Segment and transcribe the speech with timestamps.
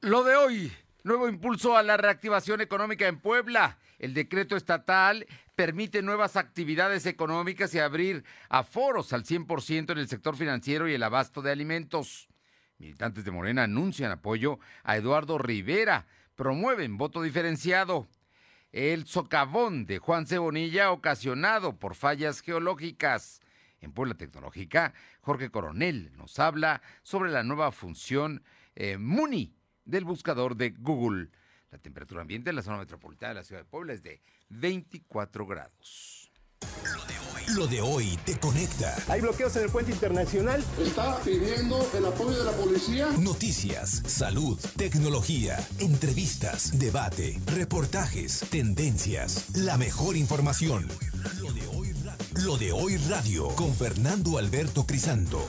[0.00, 0.72] Lo de hoy,
[1.02, 3.78] nuevo impulso a la reactivación económica en Puebla.
[3.98, 10.36] El decreto estatal permite nuevas actividades económicas y abrir aforos al 100% en el sector
[10.36, 12.28] financiero y el abasto de alimentos.
[12.78, 16.06] Militantes de Morena anuncian apoyo a Eduardo Rivera,
[16.36, 18.06] promueven voto diferenciado.
[18.70, 23.40] El socavón de Juan Cebonilla ocasionado por fallas geológicas.
[23.80, 28.44] En Puebla Tecnológica, Jorge Coronel nos habla sobre la nueva función
[28.76, 29.57] eh, MUNI
[29.88, 31.30] del buscador de Google.
[31.70, 35.46] La temperatura ambiente en la zona metropolitana de la ciudad de Puebla es de 24
[35.46, 36.30] grados.
[37.54, 38.94] Lo de hoy te conecta.
[39.08, 40.62] Hay bloqueos en el puente internacional.
[40.78, 43.08] Está pidiendo el apoyo de la policía.
[43.18, 50.86] Noticias, salud, tecnología, entrevistas, debate, reportajes, tendencias, la mejor información.
[51.40, 51.94] Lo de hoy,
[52.44, 55.42] Lo de hoy radio con Fernando Alberto Crisanto.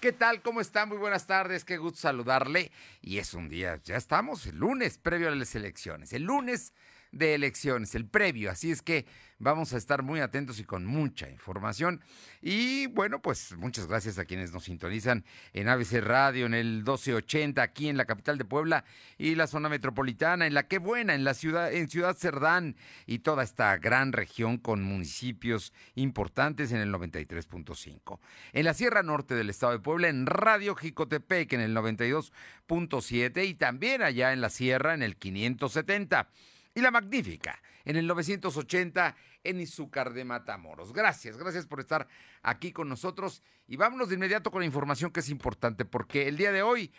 [0.00, 0.40] ¿Qué tal?
[0.40, 0.88] ¿Cómo están?
[0.88, 2.72] Muy buenas tardes, qué gusto saludarle.
[3.02, 6.14] Y es un día, ya estamos, el lunes previo a las elecciones.
[6.14, 6.72] El lunes
[7.12, 8.50] de elecciones, el previo.
[8.50, 9.06] Así es que
[9.40, 12.00] vamos a estar muy atentos y con mucha información.
[12.40, 17.62] Y bueno, pues muchas gracias a quienes nos sintonizan en ABC Radio, en el 1280,
[17.62, 18.84] aquí en la capital de Puebla
[19.18, 23.20] y la zona metropolitana, en la que buena, en la ciudad, en Ciudad Cerdán y
[23.20, 28.20] toda esta gran región con municipios importantes en el 93.5.
[28.52, 33.54] En la Sierra Norte del estado de Puebla, en Radio Jicotepec en el 92.7 y
[33.54, 36.28] también allá en la Sierra en el 570
[36.74, 40.92] y La Magnífica en el 980 en Izúcar de Matamoros.
[40.92, 42.06] Gracias, gracias por estar
[42.42, 46.36] aquí con nosotros y vámonos de inmediato con la información que es importante porque el
[46.36, 46.92] día de hoy,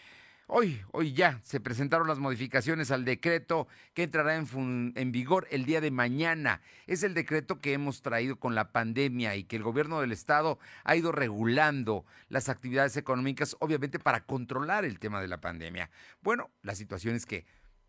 [0.48, 5.66] hoy, hoy ya se presentaron las modificaciones al decreto que entrará en, en vigor el
[5.66, 6.62] día de mañana.
[6.88, 10.60] Es el decreto que hemos traído con la pandemia y que el gobierno del estado
[10.84, 15.90] ha ido regulando las actividades económicas, obviamente para controlar el tema de la pandemia.
[16.22, 17.46] Bueno, la situación es que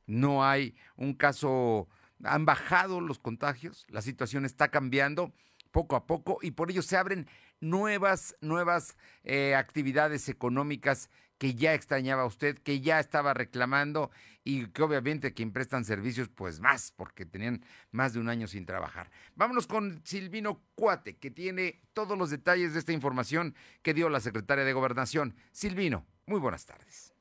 [0.06, 1.88] no hay un caso,
[2.22, 5.32] han bajado los contagios, la situación está cambiando
[5.70, 7.26] poco a poco y por ello se abren
[7.60, 14.12] nuevas, nuevas eh, actividades económicas que ya extrañaba usted, que ya estaba reclamando
[14.44, 18.64] y que obviamente quien prestan servicios, pues más, porque tenían más de un año sin
[18.64, 19.10] trabajar.
[19.34, 24.20] Vámonos con Silvino Cuate, que tiene todos los detalles de esta información que dio la
[24.20, 25.34] secretaria de Gobernación.
[25.50, 27.11] Silvino, muy buenas tardes.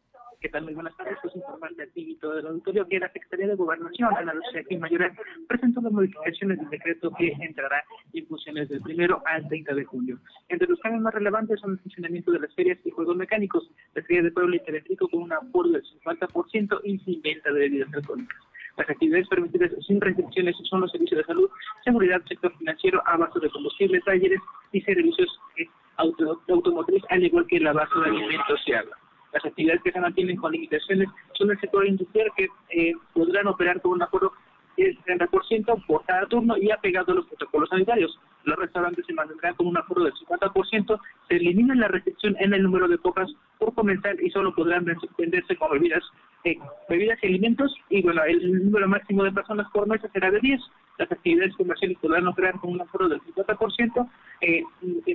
[0.42, 0.64] ¿Qué tal?
[0.64, 1.20] Muy buenas tardes.
[1.22, 5.12] Pues informarle al todo del auditorio que la Secretaría de Gobernación, la Lucía Mayor,
[5.48, 10.18] presentó las modificaciones del decreto que entrará en funciones del primero al 30 de julio.
[10.50, 14.02] Entre los cambios más relevantes son el funcionamiento de las ferias y juegos mecánicos, la
[14.02, 17.94] Feria de Pueblo y Telefrico con un aforo del 50% y sin venta de bebidas
[17.94, 18.40] alcohólicas.
[18.78, 21.52] Las actividades permitidas sin restricciones son los servicios de salud,
[21.84, 24.40] seguridad, sector financiero, abasto de combustible, talleres
[24.72, 29.01] y servicios eh, auto, automotriz, al igual que el abasto de alimentos y agua.
[29.34, 33.82] Las actividades que se mantienen con limitaciones son el sector industrial que eh, podrán operar
[33.82, 34.34] con un aforo
[34.78, 38.18] del 30% por cada turno y apegado a los protocolos sanitarios.
[38.44, 42.64] Los restaurantes se mantendrán con un aforo del 50%, se elimina la restricción en el
[42.64, 44.86] número de copas por comenzar y solo podrán
[45.18, 46.04] venderse con bebidas,
[46.44, 46.58] eh,
[46.90, 50.60] bebidas y alimentos y bueno, el número máximo de personas por mesa será de 10.
[50.98, 54.10] Las actividades comerciales podrán operar con un aforo del 50%
[54.42, 54.64] eh,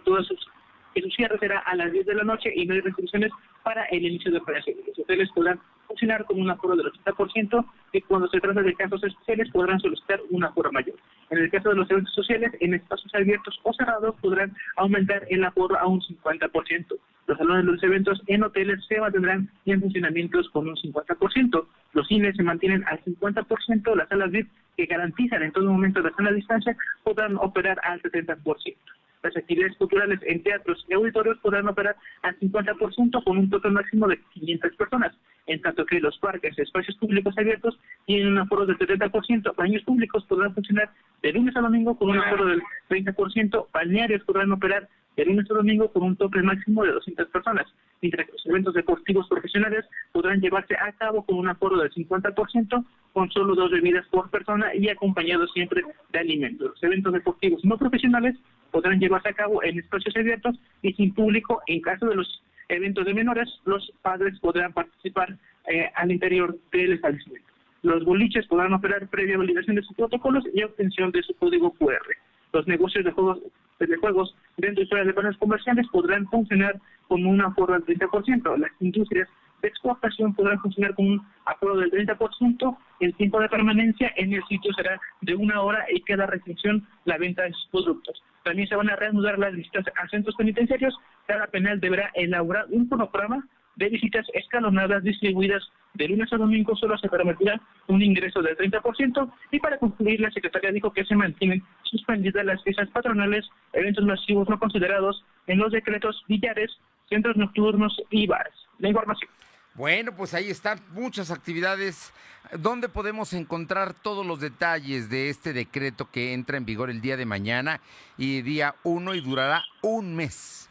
[0.05, 0.49] todas sus
[0.97, 3.31] que su cierre será a las 10 de la noche y no hay restricciones
[3.63, 4.83] para el inicio de operaciones.
[4.87, 9.05] Los hoteles podrán funcionar con un aforo del 80% y cuando se trata de casos
[9.05, 10.97] especiales podrán solicitar un aforo mayor.
[11.29, 15.45] En el caso de los eventos sociales, en espacios abiertos o cerrados podrán aumentar el
[15.45, 16.97] aforo a un 50%.
[17.27, 21.67] Los salones de los eventos en hoteles se mantendrán en funcionamientos con un 50%.
[21.93, 23.97] Los cines se mantienen al 50%.
[23.97, 24.49] Las salas VIP
[24.79, 26.75] que garantizan en todo momento la sana distancia
[27.05, 28.77] podrán operar al 70%.
[29.23, 34.09] Las actividades culturales en teatros y auditorios podrán operar al 50% con un total máximo
[34.09, 35.15] de 500 personas,
[35.47, 40.25] en tanto que los parques espacios públicos abiertos tienen un aforo del 70%, baños públicos
[40.27, 40.91] podrán funcionar
[41.23, 45.55] de lunes a domingo con un aforo del 30%, balnearios podrán operar de lunes a
[45.55, 47.67] domingo con un tope máximo de 200 personas,
[48.03, 52.85] mientras que los eventos deportivos profesionales podrán llevarse a cabo con un aforo del 50%,
[53.13, 55.83] con solo dos bebidas por persona y acompañados siempre
[56.13, 56.71] de alimentos.
[56.73, 58.37] Los eventos deportivos no profesionales
[58.71, 61.63] podrán llevarse a cabo en espacios abiertos y sin público.
[61.67, 65.37] En caso de los eventos de menores, los padres podrán participar
[65.69, 67.47] eh, al interior del establecimiento.
[67.83, 72.17] Los boliches podrán operar previa validación de sus protocolos y obtención de su código QR.
[72.53, 73.39] Los negocios de juegos,
[73.79, 78.57] de juegos dentro de de planes comerciales podrán funcionar con un aforo del 30%.
[78.57, 79.29] Las industrias
[79.63, 82.77] de exportación podrán funcionar con un aforo del 30%.
[83.01, 87.19] El tiempo de permanencia en el sitio será de una hora y queda restricción la
[87.19, 88.23] venta de sus productos.
[88.45, 90.97] También se van a reanudar las visitas a centros penitenciarios.
[91.27, 93.45] Cada penal deberá elaborar un cronograma
[93.77, 95.63] de visitas escalonadas distribuidas
[95.95, 100.31] de lunes a domingo solo se permitirá un ingreso del 30% y para concluir la
[100.31, 105.73] Secretaría dijo que se mantienen suspendidas las fiestas patronales, eventos masivos no considerados en los
[105.73, 106.71] decretos billares,
[107.09, 108.55] centros nocturnos y bares.
[108.79, 109.31] La información.
[109.77, 112.15] Bueno, pues ahí están muchas actividades.
[112.59, 117.19] ¿Dónde podemos encontrar todos los detalles de este decreto que entra en vigor el día
[117.19, 117.83] de mañana
[118.17, 120.71] y día 1 y durará un mes?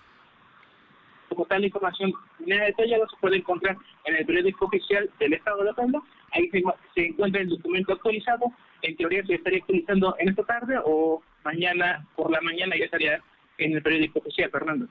[1.29, 6.01] Como tal información detallada se puede encontrar en el periódico oficial del Estado de Puebla.
[6.31, 8.45] Ahí se, encuentra el documento actualizado.
[8.81, 13.21] En teoría se estaría actualizando en esta tarde o mañana por la mañana ya estaría
[13.59, 14.87] en el periódico oficial, Fernando.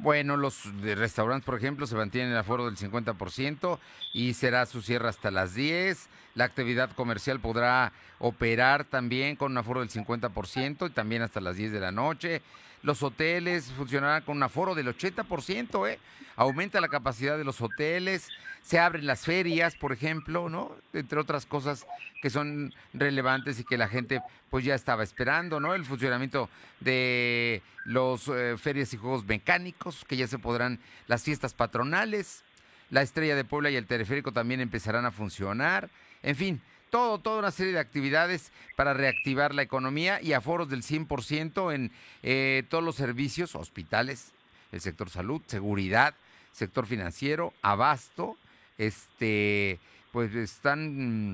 [0.00, 3.80] Bueno, los restaurantes, por ejemplo, se mantienen el aforo del 50%
[4.12, 6.08] y será su cierre hasta las 10.
[6.36, 11.56] La actividad comercial podrá operar también con un aforo del 50% y también hasta las
[11.56, 12.42] 10 de la noche.
[12.82, 15.98] Los hoteles funcionarán con un aforo del 80%, ¿eh?
[16.36, 18.28] Aumenta la capacidad de los hoteles,
[18.62, 20.76] se abren las ferias, por ejemplo, ¿no?
[20.92, 21.86] Entre otras cosas
[22.22, 25.74] que son relevantes y que la gente pues ya estaba esperando, ¿no?
[25.74, 26.48] El funcionamiento
[26.80, 32.44] de los eh, ferias y juegos mecánicos, que ya se podrán, las fiestas patronales,
[32.90, 35.90] la Estrella de Puebla y el teleférico también empezarán a funcionar.
[36.22, 36.60] En fin,
[36.90, 41.92] todo, toda una serie de actividades para reactivar la economía y aforos del 100% en
[42.22, 44.32] eh, todos los servicios, hospitales,
[44.72, 46.14] el sector salud, seguridad,
[46.52, 48.36] sector financiero, abasto,
[48.76, 49.78] este,
[50.12, 51.32] pues están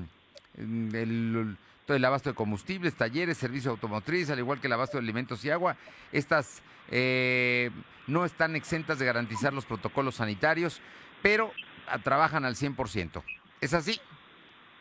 [0.57, 4.97] mm, el, todo el abasto de combustibles, talleres, servicio automotriz, al igual que el abasto
[4.97, 5.77] de alimentos y agua.
[6.11, 6.61] Estas
[6.91, 7.71] eh,
[8.07, 10.81] no están exentas de garantizar los protocolos sanitarios,
[11.21, 11.51] pero
[11.87, 13.23] ah, trabajan al 100%.
[13.61, 13.99] ¿Es así?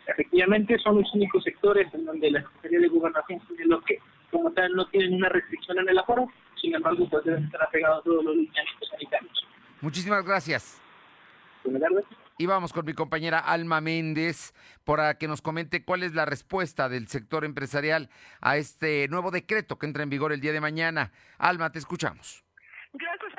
[0.06, 3.98] Efectivamente, son los únicos sectores en donde la Secretaría de Gobernación tiene lo que,
[4.30, 6.30] como tal, no tienen una restricción en el aforo,
[6.60, 9.46] sin embargo, pues deben estar apegados a todos los lineamientos sanitarios.
[9.80, 10.80] Muchísimas gracias.
[11.64, 12.04] Buenas tardes.
[12.36, 16.88] Y vamos con mi compañera Alma Méndez para que nos comente cuál es la respuesta
[16.88, 18.10] del sector empresarial
[18.40, 21.12] a este nuevo decreto que entra en vigor el día de mañana.
[21.38, 22.44] Alma, te escuchamos.
[22.92, 23.32] Gracias,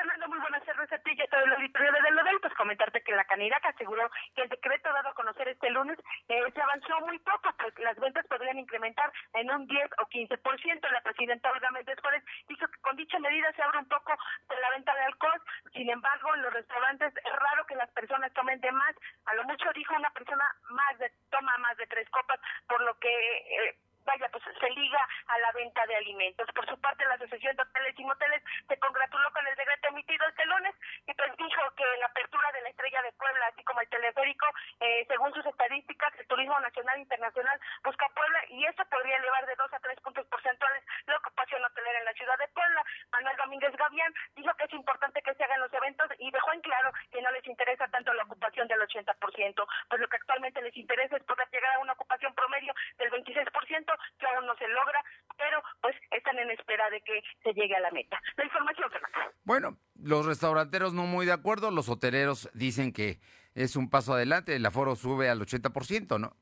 [0.85, 0.85] Fernando.
[0.85, 2.39] Muy buenas tardes a ti y a todo el auditorio de Delodel.
[2.41, 5.97] Pues comentarte que la candidata aseguró que el decreto dado a conocer este lunes
[6.27, 10.91] eh, se avanzó muy poco, pues las ventas podrían incrementar en un 10 o 15%.
[10.91, 14.13] La presidenta Olga Méndez Juárez dijo que con dicha medida se abre un poco
[14.49, 15.41] de la venta de alcohol.
[15.73, 18.95] Sin embargo, en los restaurantes es raro que las personas tomen de más.
[19.25, 22.97] A lo mucho dijo una persona más de toma más de tres copas, por lo
[22.99, 26.47] que eh, vaya, pues se liga a la venta de alimentos.
[26.53, 30.25] Por su parte, la Asociación de Hoteles y Moteles se congratuló con el decreto emitido
[30.27, 30.75] este lunes
[31.07, 32.09] y pues dijo que la
[32.55, 34.45] de la Estrella de Puebla, así como el teleférico,
[34.79, 39.45] eh, según sus estadísticas, el turismo nacional e internacional busca Puebla y eso podría elevar
[39.45, 42.83] de dos a tres puntos porcentuales la ocupación hotelera en la ciudad de Puebla.
[43.11, 46.61] Manuel Domínguez Gavián dijo que es importante que se hagan los eventos y dejó en
[46.61, 50.75] claro que no les interesa tanto la ocupación del 80%, pues lo que actualmente les
[50.77, 55.03] interesa es poder llegar a una ocupación promedio del 26%, que aún no se logra,
[55.37, 58.19] pero pues están en espera de que se llegue a la meta.
[58.35, 59.31] La información, Fernando.
[59.43, 63.19] Bueno, los restauranteros no muy de acuerdo, los hoteleros dicen que
[63.53, 66.35] es un paso adelante, el aforo sube al 80%, ¿no?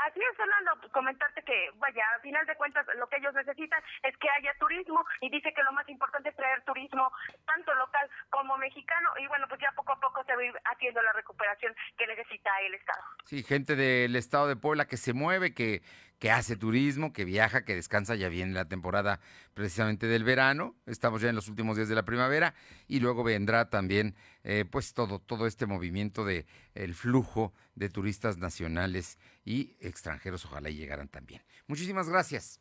[0.00, 4.16] Así es, Fernando, comentarte que, vaya, a final de cuentas, lo que ellos necesitan es
[4.16, 7.12] que haya turismo y dice que lo más importante es traer turismo,
[7.44, 10.54] tanto local como mexicano, y bueno, pues ya poco a poco se va a ir
[10.64, 13.02] haciendo la recuperación que necesita el Estado.
[13.26, 15.82] Sí, gente del Estado de Puebla que se mueve, que
[16.20, 19.20] que hace turismo, que viaja, que descansa, ya viene la temporada
[19.54, 22.54] precisamente del verano, estamos ya en los últimos días de la primavera
[22.86, 28.36] y luego vendrá también eh, pues todo, todo este movimiento de el flujo de turistas
[28.36, 31.42] nacionales y extranjeros, ojalá y llegaran también.
[31.66, 32.60] Muchísimas gracias.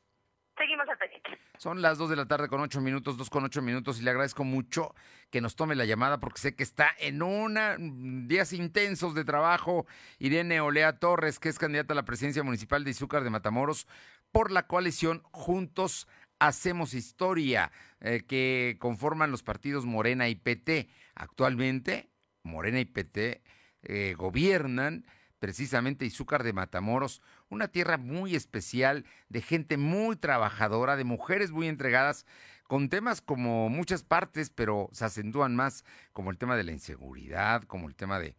[0.58, 0.89] Seguimos.
[1.60, 4.12] Son las 2 de la tarde con 8 minutos, 2 con 8 minutos y le
[4.12, 4.96] agradezco mucho
[5.30, 9.86] que nos tome la llamada porque sé que está en una días intensos de trabajo
[10.20, 13.88] Irene Olea Torres, que es candidata a la presidencia municipal de Izúcar de Matamoros
[14.32, 16.08] por la coalición Juntos
[16.40, 20.88] Hacemos Historia, eh, que conforman los partidos Morena y PT.
[21.14, 22.10] Actualmente,
[22.42, 23.42] Morena y PT
[23.82, 25.06] eh, gobiernan
[25.40, 31.68] precisamente Izúcar de Matamoros, una tierra muy especial, de gente muy trabajadora, de mujeres muy
[31.68, 32.26] entregadas,
[32.68, 37.64] con temas como muchas partes, pero se acentúan más, como el tema de la inseguridad,
[37.64, 38.36] como el tema de,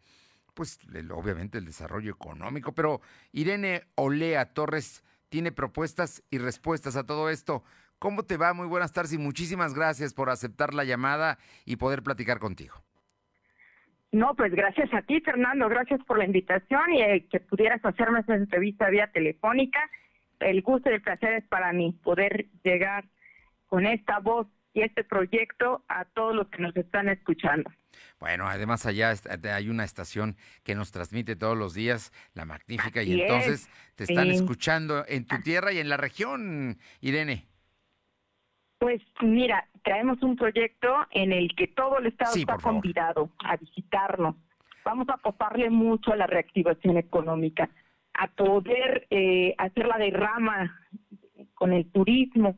[0.54, 0.78] pues,
[1.12, 2.72] obviamente el desarrollo económico.
[2.72, 3.00] Pero
[3.32, 7.64] Irene Olea Torres tiene propuestas y respuestas a todo esto.
[7.98, 8.52] ¿Cómo te va?
[8.52, 12.82] Muy buenas tardes y muchísimas gracias por aceptar la llamada y poder platicar contigo.
[14.12, 18.20] No, pues gracias a ti, Fernando, gracias por la invitación y eh, que pudieras hacerme
[18.20, 19.78] esta entrevista vía telefónica.
[20.40, 23.04] El gusto y el placer es para mí poder llegar
[23.66, 27.70] con esta voz y este proyecto a todos los que nos están escuchando.
[28.18, 29.14] Bueno, además allá
[29.54, 34.30] hay una estación que nos transmite todos los días, la magnífica, y entonces te están
[34.30, 37.49] escuchando en tu tierra y en la región, Irene.
[38.80, 44.36] Pues mira, traemos un proyecto en el que todo el Estado está convidado a visitarnos.
[44.86, 47.68] Vamos a apostarle mucho a la reactivación económica,
[48.14, 50.80] a poder eh, hacer la derrama
[51.52, 52.56] con el turismo.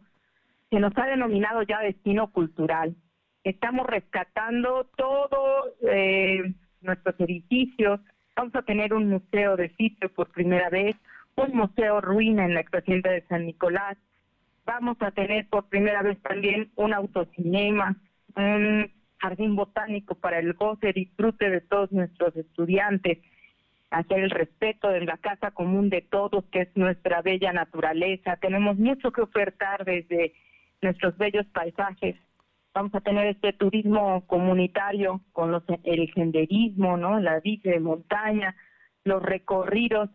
[0.71, 2.95] Se nos ha denominado ya destino cultural.
[3.43, 7.99] Estamos rescatando todos eh, nuestros edificios.
[8.37, 10.95] Vamos a tener un museo de sitio por primera vez,
[11.35, 13.99] un museo ruina en la expresión de San Nicolás
[14.64, 17.97] vamos a tener por primera vez también un autocinema,
[18.37, 23.19] un jardín botánico para el goce, y disfrute de todos nuestros estudiantes,
[23.90, 28.37] hacer el respeto de la casa común de todos, que es nuestra bella naturaleza.
[28.37, 30.35] Tenemos mucho que ofertar desde
[30.81, 32.16] nuestros bellos paisajes.
[32.75, 37.21] Vamos a tener este turismo comunitario con los, el senderismo, ¿no?
[37.21, 38.57] La bici de montaña,
[39.04, 40.09] los recorridos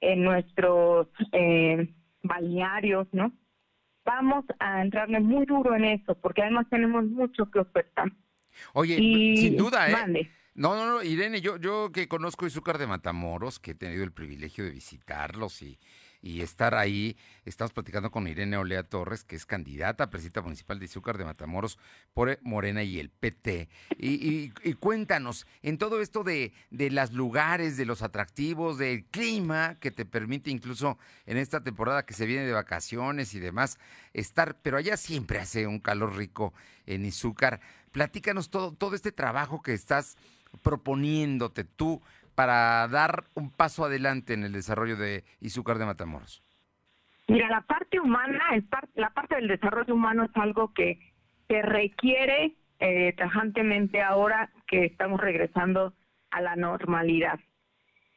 [0.00, 3.32] en nuestros eh, balnearios, ¿no?
[4.08, 8.10] Vamos a entrarle muy duro en eso, porque además tenemos mucho que ofertar.
[8.72, 10.30] Oye, sin duda, ¿eh?
[10.54, 14.12] No, no, no, Irene, yo, yo que conozco Izúcar de Matamoros, que he tenido el
[14.12, 15.78] privilegio de visitarlos y,
[16.20, 17.16] y estar ahí.
[17.44, 21.24] Estamos platicando con Irene Olea Torres, que es candidata a presidenta municipal de Izúcar de
[21.24, 21.78] Matamoros
[22.12, 23.68] por Morena y el PT.
[23.98, 29.90] Y, cuéntanos, en todo esto de, de los lugares, de los atractivos, del clima que
[29.90, 33.78] te permite incluso en esta temporada que se viene de vacaciones y demás,
[34.12, 36.52] estar, pero allá siempre hace un calor rico
[36.86, 37.60] en Izúcar.
[37.92, 40.16] Platícanos todo, todo este trabajo que estás
[40.62, 42.02] proponiéndote tú
[42.38, 46.40] para dar un paso adelante en el desarrollo de Izúcar de Matamoros?
[47.26, 48.44] Mira, la parte humana,
[48.94, 51.00] la parte del desarrollo humano es algo que
[51.48, 55.94] se requiere eh, tajantemente ahora que estamos regresando
[56.30, 57.40] a la normalidad.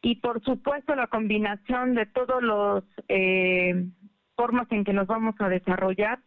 [0.03, 3.87] Y por supuesto la combinación de todos los eh,
[4.35, 6.19] formas en que nos vamos a desarrollar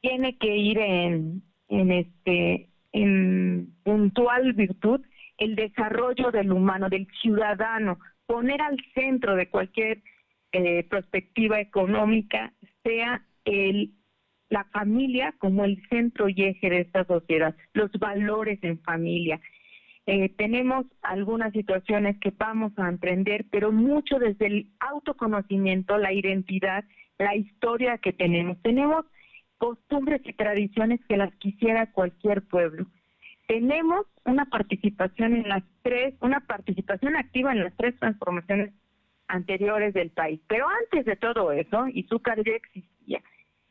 [0.00, 5.00] tiene que ir en este en puntual virtud
[5.40, 10.02] el desarrollo del humano, del ciudadano, poner al centro de cualquier
[10.52, 12.52] eh, perspectiva económica
[12.84, 13.92] sea el
[14.50, 19.40] la familia como el centro y eje de esta sociedad, los valores en familia.
[20.06, 26.84] Eh, tenemos algunas situaciones que vamos a emprender, pero mucho desde el autoconocimiento, la identidad,
[27.18, 28.60] la historia que tenemos.
[28.62, 29.06] Tenemos
[29.58, 32.86] costumbres y tradiciones que las quisiera cualquier pueblo
[33.50, 38.72] tenemos una participación en las tres, una participación activa en las tres transformaciones
[39.26, 40.40] anteriores del país.
[40.46, 43.20] Pero antes de todo eso, Izúcar ya existía.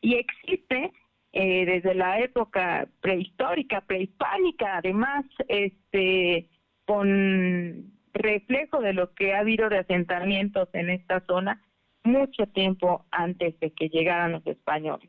[0.02, 0.92] Y existe
[1.32, 6.50] eh, desde la época prehistórica, prehispánica, además, este,
[6.84, 11.62] con reflejo de lo que ha habido de asentamientos en esta zona
[12.04, 15.08] mucho tiempo antes de que llegaran los españoles.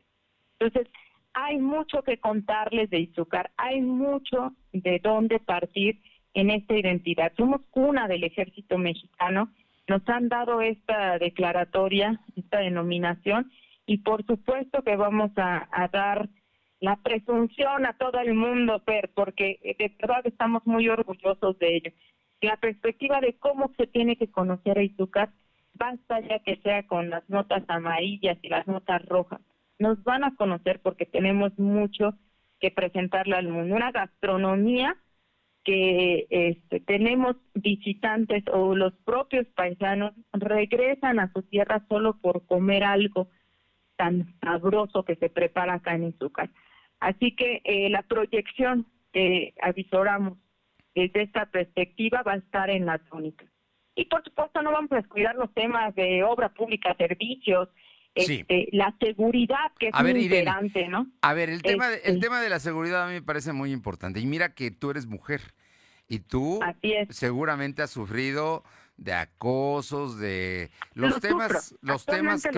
[0.58, 0.90] Entonces,
[1.34, 6.00] hay mucho que contarles de Izúcar, hay mucho de dónde partir
[6.34, 7.32] en esta identidad.
[7.36, 9.50] Somos cuna del ejército mexicano,
[9.88, 13.50] nos han dado esta declaratoria, esta denominación,
[13.86, 16.28] y por supuesto que vamos a, dar
[16.80, 21.92] la presunción a todo el mundo, Per, porque de verdad estamos muy orgullosos de ello.
[22.40, 25.30] La perspectiva de cómo se tiene que conocer a Izúcar,
[25.74, 29.40] basta ya que sea con las notas amarillas y las notas rojas
[29.82, 32.14] nos van a conocer porque tenemos mucho
[32.60, 33.74] que presentarle al mundo.
[33.74, 34.96] Una gastronomía
[35.64, 42.84] que este, tenemos visitantes o los propios paisanos regresan a su tierra solo por comer
[42.84, 43.28] algo
[43.96, 46.48] tan sabroso que se prepara acá en Izúcar.
[47.00, 50.38] Así que eh, la proyección que avisoramos
[50.94, 53.44] desde esta perspectiva va a estar en la tónica.
[53.96, 57.68] Y por supuesto no vamos a descuidar los temas de obra pública, servicios,
[58.14, 61.06] este, la seguridad que es muy importante, ¿no?
[61.22, 63.52] A ver, el tema, de, el este tema de la seguridad a mí me parece
[63.52, 64.20] muy importante.
[64.20, 65.40] Y mira que tú eres mujer
[66.08, 66.60] y tú
[67.08, 68.64] seguramente has sufrido
[68.96, 72.52] de acosos, de los temas, los temas que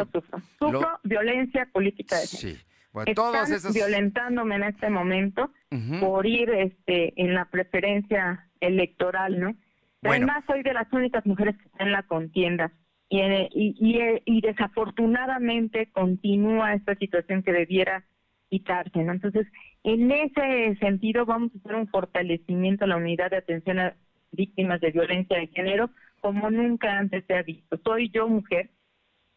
[0.58, 1.00] sufro.
[1.04, 2.58] violencia política de Sí.
[2.92, 3.74] Bueno, todos esos...
[3.74, 5.52] violentándome en este momento
[6.00, 9.56] por ir este en la preferencia electoral, ¿no?
[10.02, 12.72] Además soy de las únicas mujeres que están en la contienda
[13.20, 18.04] y, y, desafortunadamente continúa esta situación que debiera
[18.48, 19.02] quitarse.
[19.02, 19.12] ¿no?
[19.12, 19.46] Entonces,
[19.82, 23.96] en ese sentido vamos a hacer un fortalecimiento a la unidad de atención a
[24.32, 25.90] víctimas de violencia de género
[26.20, 27.78] como nunca antes se ha visto.
[27.84, 28.70] Soy yo mujer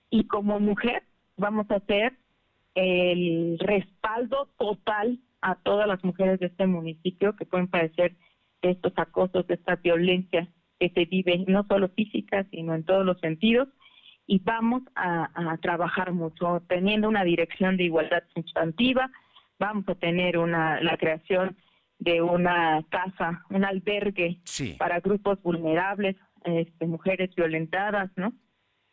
[0.10, 1.04] y como mujer
[1.36, 2.14] vamos a hacer
[2.76, 8.16] el respaldo total a todas las mujeres de este municipio que pueden padecer
[8.62, 10.48] estos acosos, de esta violencia
[10.80, 13.68] que se vive no solo física, sino en todos los sentidos.
[14.26, 19.10] Y vamos a, trabajar mucho, teniendo una dirección de igualdad sustantiva,
[19.58, 21.56] vamos a tener una la creación
[22.00, 24.40] de una casa, un albergue
[24.78, 28.34] para grupos vulnerables, este, mujeres violentadas, ¿no?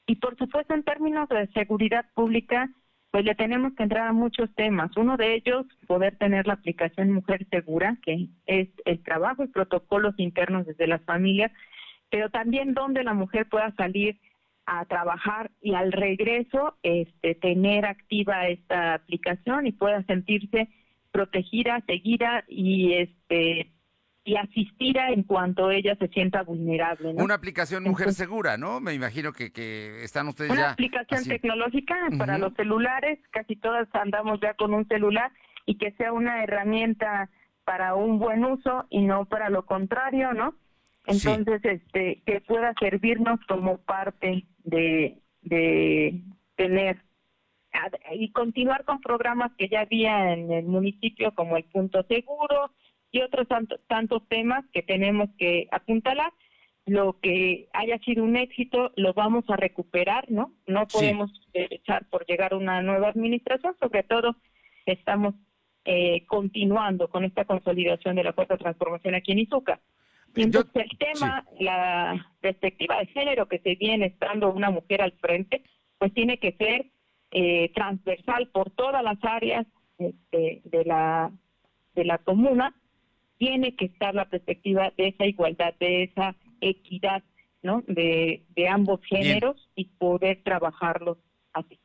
[0.07, 2.71] Y por supuesto, en términos de seguridad pública,
[3.15, 4.91] pues le tenemos que entrar a muchos temas.
[4.97, 10.17] Uno de ellos, poder tener la aplicación Mujer Segura, que es el trabajo y protocolos
[10.19, 11.53] internos desde las familias,
[12.11, 14.19] pero también donde la mujer pueda salir
[14.67, 20.69] a trabajar y al regreso este, tener activa esta aplicación y pueda sentirse
[21.13, 23.71] protegida, seguida y este
[24.25, 27.11] y asistida en cuanto ella se sienta vulnerable.
[27.11, 28.81] Una aplicación Mujer Segura, ¿no?
[28.81, 30.57] Me imagino que, que están ustedes ya...
[30.57, 35.31] Una aplicación tecnológica para los celulares, casi todas andamos ya con un celular
[35.67, 37.29] y que sea una herramienta
[37.65, 40.55] para un buen uso y no para lo contrario, ¿no?
[41.07, 46.23] Entonces, este, que pueda servirnos como parte de, de
[46.57, 47.03] tener
[48.13, 52.71] y continuar con programas que ya había en el municipio como el punto seguro,
[53.15, 53.47] y otros
[53.87, 56.33] tantos temas que tenemos que apuntalar.
[56.85, 60.53] Lo que haya sido un éxito lo vamos a recuperar, ¿no?
[60.67, 64.37] No podemos echar por llegar a una nueva administración, sobre todo
[64.85, 65.37] estamos
[65.85, 69.81] eh, continuando con esta consolidación de la cuarta transformación aquí en Izuca.
[70.35, 75.63] Entonces el tema, la perspectiva de género que se viene estando una mujer al frente,
[75.99, 76.87] pues tiene que ser
[77.31, 79.67] eh, transversal por todas las áreas
[79.99, 81.31] este, de la
[81.95, 82.75] de la comuna
[83.39, 87.23] tiene que estar la perspectiva de esa igualdad, de esa equidad,
[87.63, 87.83] ¿no?
[87.87, 91.19] De, de ambos géneros y poder trabajarlos
[91.53, 91.79] así.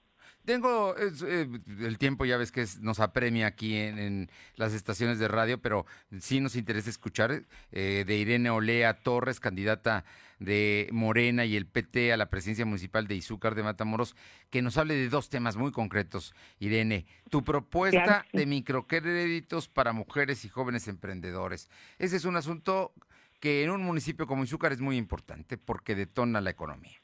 [0.49, 1.47] Tengo eh,
[1.81, 5.85] el tiempo, ya ves que nos apremia aquí en, las estaciones de radio, pero
[6.19, 10.05] sí nos interesa escuchar eh, de Irene Olea Torres, candidata
[10.39, 14.15] de Morena y el PT a la presidencia municipal de Izúcar de Matamoros,
[14.49, 16.33] que nos hable de dos temas muy concretos.
[16.57, 21.69] Irene, tu propuesta de microcréditos para mujeres y jóvenes emprendedores.
[21.99, 22.95] Ese es un asunto
[23.39, 26.99] que en un municipio como Izúcar es muy importante porque detona la economía.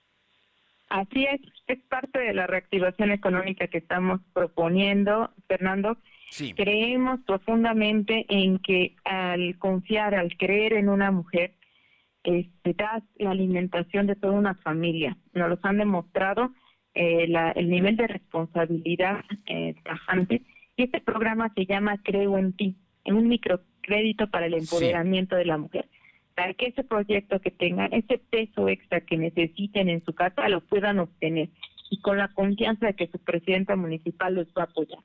[0.96, 5.98] Así es, es parte de la reactivación económica que estamos proponiendo, Fernando.
[6.30, 6.54] Sí.
[6.54, 11.54] Creemos profundamente en que al confiar, al creer en una mujer,
[12.24, 15.18] este, da la alimentación de toda una familia.
[15.34, 16.54] Nos los han demostrado
[16.94, 20.44] eh, el nivel de responsabilidad eh, tajante.
[20.78, 25.46] Y este programa se llama Creo en ti, en un microcrédito para el empoderamiento de
[25.46, 25.90] la mujer.
[26.36, 30.62] Para que ese proyecto que tengan, ese peso extra que necesiten en su casa, lo
[30.62, 31.50] puedan obtener.
[31.89, 35.00] Y con la confianza de que su presidenta municipal los va a apoyar.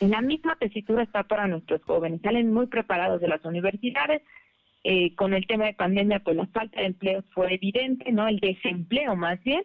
[0.00, 2.20] En la misma tesitura está para nuestros jóvenes.
[2.22, 4.22] Salen muy preparados de las universidades,
[4.84, 8.26] eh, con el tema de pandemia, pues la falta de empleo fue evidente, ¿no?
[8.26, 9.62] El desempleo más bien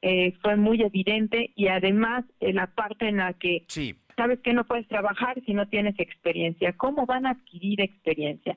[0.00, 3.64] eh, fue muy evidente y además en la parte en la que
[4.16, 6.72] sabes que no puedes trabajar si no tienes experiencia.
[6.74, 8.56] ¿Cómo van a adquirir experiencia?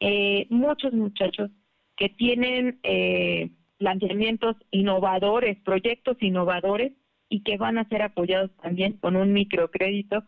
[0.00, 1.50] Eh, muchos muchachos
[1.96, 6.92] que tienen eh, planteamientos innovadores, proyectos innovadores
[7.28, 10.24] y que van a ser apoyados también con un microcrédito,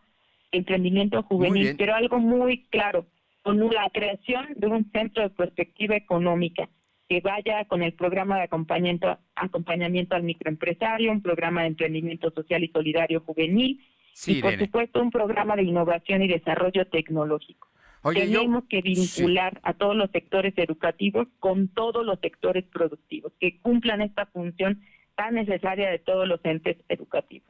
[0.51, 3.07] emprendimiento juvenil, pero algo muy claro,
[3.41, 6.69] con la creación de un centro de perspectiva económica
[7.09, 12.63] que vaya con el programa de acompañamiento, acompañamiento al microempresario, un programa de emprendimiento social
[12.63, 13.81] y solidario juvenil
[14.27, 17.67] y por supuesto un programa de innovación y desarrollo tecnológico.
[18.11, 24.01] Tenemos que vincular a todos los sectores educativos con todos los sectores productivos, que cumplan
[24.01, 24.81] esta función
[25.15, 27.47] tan necesaria de todos los entes educativos.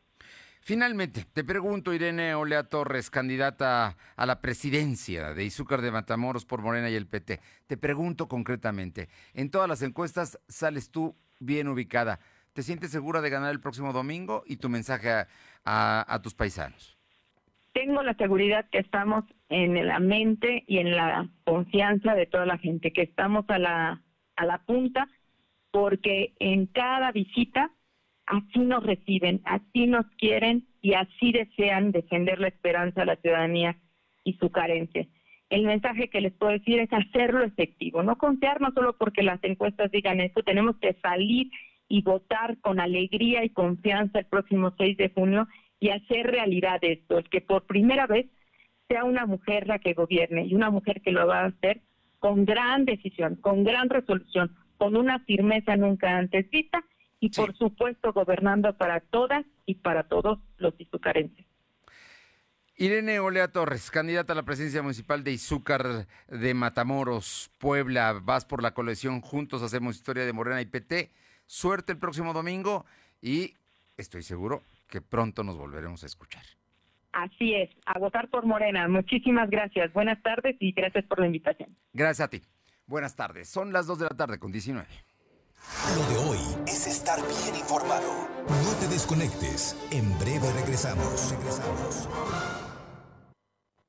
[0.66, 6.62] Finalmente, te pregunto, Irene Olea Torres, candidata a la presidencia de Izúcar de Matamoros por
[6.62, 7.42] Morena y el PT.
[7.68, 12.22] Te pregunto concretamente, en todas las encuestas sales tú bien ubicada.
[12.54, 15.26] ¿Te sientes segura de ganar el próximo domingo y tu mensaje
[15.66, 16.98] a, tus paisanos?
[17.74, 22.58] Tengo la seguridad que estamos en la mente y en la confianza de toda la
[22.58, 24.02] gente, que estamos a la,
[24.36, 25.08] a la punta,
[25.70, 27.72] porque en cada visita
[28.26, 33.78] así nos reciben, así nos quieren y así desean defender la esperanza de la ciudadanía
[34.24, 35.08] y su carencia.
[35.50, 39.92] El mensaje que les puedo decir es hacerlo efectivo, no confiarnos solo porque las encuestas
[39.92, 41.52] digan esto, tenemos que salir
[41.88, 45.48] y votar con alegría y confianza el próximo 6 de junio
[45.80, 48.26] y hacer realidad esto, el que por primera vez
[48.88, 51.82] sea una mujer la que gobierne y una mujer que lo va a hacer
[52.20, 56.84] con gran decisión, con gran resolución, con una firmeza nunca antes vista
[57.20, 61.46] y por supuesto gobernando para todas y para todos los izucarenses.
[62.76, 68.20] Irene Olea Torres, candidata a la presidencia municipal de Izúcar de Matamoros, Puebla.
[68.24, 71.12] Vas por la colección Juntos Hacemos Historia de Morena y PT.
[71.46, 72.86] Suerte el próximo domingo
[73.22, 73.54] y
[73.96, 76.44] estoy seguro que pronto nos volveremos a escuchar.
[77.14, 78.88] Así es, a votar por Morena.
[78.88, 79.94] Muchísimas gracias.
[79.94, 81.78] Buenas tardes y gracias por la invitación.
[81.94, 82.42] Gracias a ti.
[82.88, 83.48] Buenas tardes.
[83.50, 84.88] Son las 2 de la tarde con 19.
[85.96, 88.28] Lo de hoy es estar bien informado.
[88.48, 89.78] No te desconectes.
[89.92, 91.32] En breve regresamos.
[91.32, 92.63] Regresamos.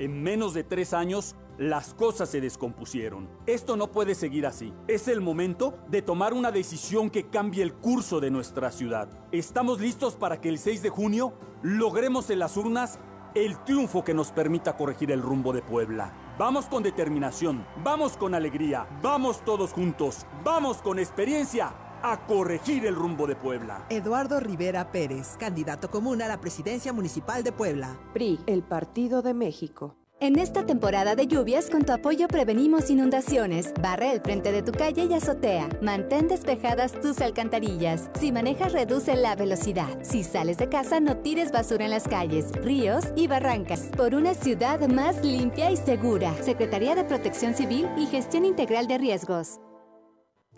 [0.00, 3.28] En menos de tres años, las cosas se descompusieron.
[3.44, 4.72] Esto no puede seguir así.
[4.88, 9.10] Es el momento de tomar una decisión que cambie el curso de nuestra ciudad.
[9.30, 12.98] Estamos listos para que el 6 de junio logremos en las urnas
[13.34, 16.14] el triunfo que nos permita corregir el rumbo de Puebla.
[16.38, 22.94] Vamos con determinación, vamos con alegría, vamos todos juntos, vamos con experiencia a corregir el
[22.94, 23.86] rumbo de Puebla.
[23.88, 27.98] Eduardo Rivera Pérez, candidato común a la presidencia municipal de Puebla.
[28.12, 29.96] PRI, el Partido de México.
[30.22, 33.72] En esta temporada de lluvias, con tu apoyo prevenimos inundaciones.
[33.80, 35.66] Barre el frente de tu calle y azotea.
[35.80, 38.10] Mantén despejadas tus alcantarillas.
[38.20, 39.88] Si manejas, reduce la velocidad.
[40.02, 43.88] Si sales de casa, no tires basura en las calles, ríos y barrancas.
[43.96, 46.34] Por una ciudad más limpia y segura.
[46.42, 49.58] Secretaría de Protección Civil y Gestión Integral de Riesgos.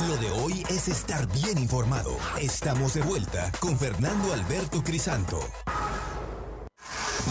[0.00, 2.18] Lo de hoy es estar bien informado.
[2.38, 5.40] Estamos de vuelta con Fernando Alberto Crisanto.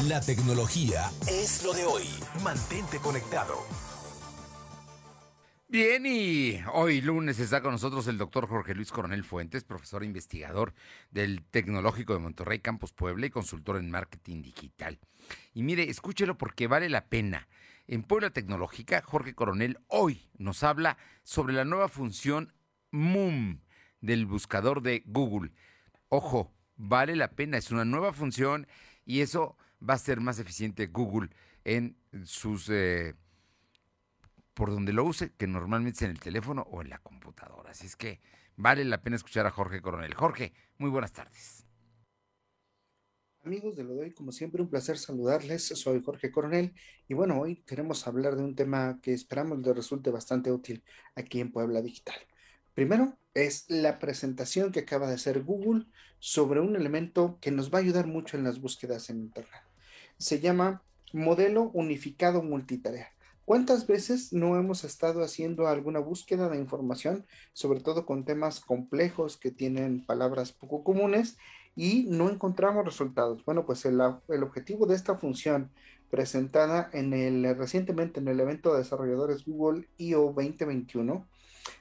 [0.08, 2.04] La tecnología es lo de hoy.
[2.44, 3.54] Mantente conectado.
[5.68, 10.08] Bien, y hoy lunes está con nosotros el doctor Jorge Luis Coronel Fuentes, profesor e
[10.08, 10.74] investigador
[11.12, 15.00] del Tecnológico de Monterrey Campus Puebla y consultor en marketing digital.
[15.54, 17.48] Y mire, escúchelo porque vale la pena.
[17.88, 22.52] En Puebla Tecnológica, Jorge Coronel hoy nos habla sobre la nueva función
[22.96, 23.60] MUM
[24.02, 25.52] del buscador de Google.
[26.10, 28.68] Ojo, vale la pena, es una nueva función
[29.06, 31.30] y eso va a ser más eficiente Google
[31.64, 32.70] en sus...
[32.70, 33.16] Eh,
[34.54, 37.72] por donde lo use, que normalmente es en el teléfono o en la computadora.
[37.72, 38.22] Así es que
[38.56, 40.14] vale la pena escuchar a Jorge Coronel.
[40.14, 41.66] Jorge, muy buenas tardes.
[43.44, 45.68] Amigos de lo de hoy, como siempre, un placer saludarles.
[45.68, 46.74] Soy Jorge Coronel
[47.08, 50.84] y bueno, hoy queremos hablar de un tema que esperamos les resulte bastante útil
[51.16, 52.16] aquí en Puebla Digital.
[52.76, 55.86] Primero es la presentación que acaba de hacer Google
[56.20, 59.62] sobre un elemento que nos va a ayudar mucho en las búsquedas en Internet.
[60.18, 60.84] Se llama
[61.14, 63.08] modelo unificado multitarea.
[63.46, 69.38] ¿Cuántas veces no hemos estado haciendo alguna búsqueda de información, sobre todo con temas complejos
[69.38, 71.38] que tienen palabras poco comunes
[71.78, 73.46] y no encontramos resultados?
[73.46, 75.72] Bueno, pues el, el objetivo de esta función
[76.10, 80.34] presentada en el, recientemente en el evento de desarrolladores Google I.O.
[80.34, 81.26] 2021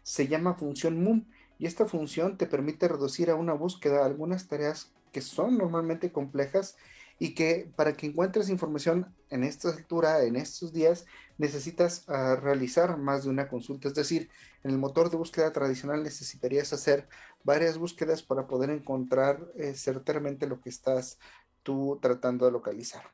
[0.03, 1.25] se llama función MUM
[1.59, 6.77] y esta función te permite reducir a una búsqueda algunas tareas que son normalmente complejas
[7.19, 11.07] y que para que encuentres información en esta altura, en estos días,
[11.39, 13.89] necesitas uh, realizar más de una consulta.
[13.89, 14.29] Es decir,
[14.65, 17.09] en el motor de búsqueda tradicional necesitarías hacer
[17.45, 21.19] varias búsquedas para poder encontrar eh, certeramente lo que estás
[21.63, 23.05] tú tratando de localizar.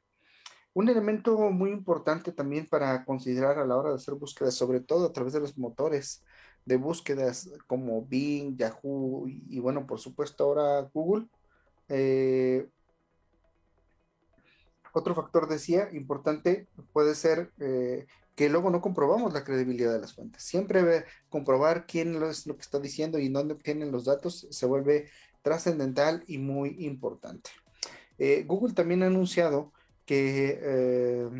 [0.72, 5.06] Un elemento muy importante también para considerar a la hora de hacer búsquedas, sobre todo
[5.06, 6.22] a través de los motores
[6.70, 11.26] de búsquedas como Bing, Yahoo y, bueno, por supuesto ahora Google,
[11.88, 12.68] eh,
[14.92, 18.06] otro factor, decía, importante puede ser eh,
[18.36, 20.44] que luego no comprobamos la credibilidad de las fuentes.
[20.44, 25.10] Siempre comprobar quién es lo que está diciendo y dónde obtienen los datos se vuelve
[25.42, 27.50] trascendental y muy importante.
[28.16, 29.72] Eh, Google también ha anunciado
[30.06, 31.30] que,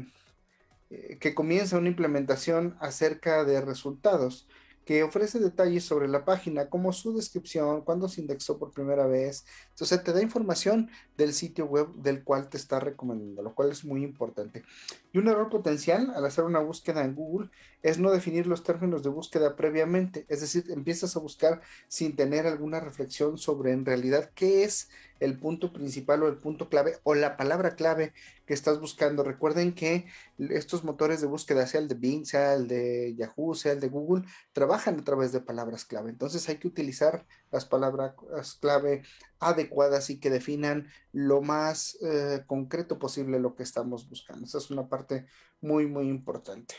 [1.20, 4.48] que comienza una implementación acerca de resultados
[4.90, 9.46] que ofrece detalles sobre la página, como su descripción, cuándo se indexó por primera vez.
[9.68, 13.84] Entonces te da información del sitio web del cual te está recomendando, lo cual es
[13.84, 14.64] muy importante.
[15.12, 17.50] Y un error potencial al hacer una búsqueda en Google
[17.84, 22.48] es no definir los términos de búsqueda previamente, es decir, empiezas a buscar sin tener
[22.48, 24.88] alguna reflexión sobre en realidad qué es
[25.20, 28.12] el punto principal o el punto clave o la palabra clave
[28.46, 29.22] que estás buscando.
[29.22, 30.06] Recuerden que
[30.38, 33.88] estos motores de búsqueda, sea el de Bing, sea el de Yahoo, sea el de
[33.88, 36.10] Google, trabajan a través de palabras clave.
[36.10, 38.14] Entonces hay que utilizar las palabras
[38.60, 39.02] clave
[39.38, 44.46] adecuadas y que definan lo más eh, concreto posible lo que estamos buscando.
[44.46, 45.26] Esa es una parte
[45.60, 46.74] muy, muy importante.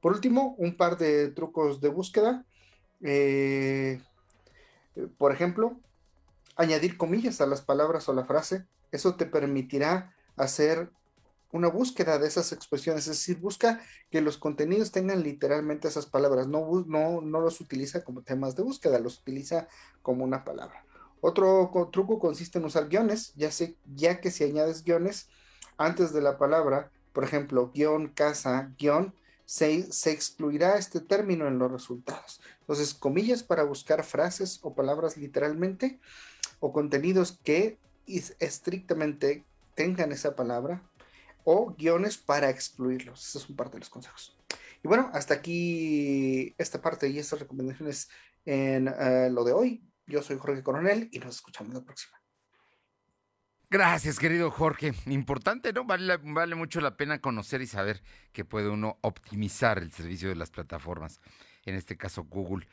[0.00, 2.44] Por último, un par de trucos de búsqueda.
[3.02, 4.00] Eh,
[5.18, 5.78] por ejemplo,
[6.56, 8.66] añadir comillas a las palabras o la frase.
[8.90, 10.90] Eso te permitirá hacer
[11.52, 16.48] una búsqueda de esas expresiones, es decir, busca que los contenidos tengan literalmente esas palabras,
[16.48, 19.68] no, no, no los utiliza como temas de búsqueda, los utiliza
[20.02, 20.84] como una palabra.
[21.20, 25.28] Otro truco consiste en usar guiones, ya, sé, ya que si añades guiones
[25.78, 29.14] antes de la palabra, por ejemplo, guion, casa, guion,
[29.46, 32.40] se, se, excluirá este término en los resultados.
[32.60, 36.00] Entonces, comillas para buscar frases o palabras literalmente
[36.60, 40.82] o contenidos que estrictamente tengan esa palabra
[41.44, 43.28] o guiones para excluirlos.
[43.28, 44.36] Esos son parte de los consejos.
[44.82, 48.08] Y bueno, hasta aquí esta parte y estas recomendaciones
[48.44, 49.82] en eh, lo de hoy.
[50.06, 52.16] Yo soy Jorge Coronel y nos escuchamos la próxima.
[53.68, 54.94] Gracias, querido Jorge.
[55.06, 55.84] Importante, ¿no?
[55.84, 58.00] Vale, vale mucho la pena conocer y saber
[58.32, 61.20] que puede uno optimizar el servicio de las plataformas,
[61.64, 62.68] en este caso Google.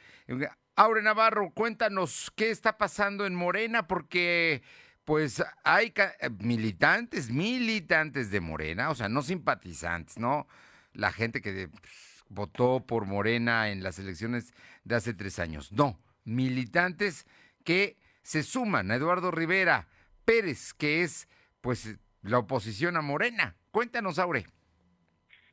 [0.76, 4.64] Aure Navarro, cuéntanos qué está pasando en Morena, porque
[5.06, 10.48] pues hay eh, militantes, militantes de Morena, o sea, no simpatizantes, ¿no?
[10.94, 15.72] La gente que pues, votó por Morena en las elecciones de hace tres años.
[15.72, 17.28] No, militantes
[17.64, 19.88] que se suman a Eduardo Rivera
[20.26, 21.28] Pérez, que es
[21.62, 23.56] pues la oposición a Morena.
[23.72, 24.48] Cuéntanos, Aure.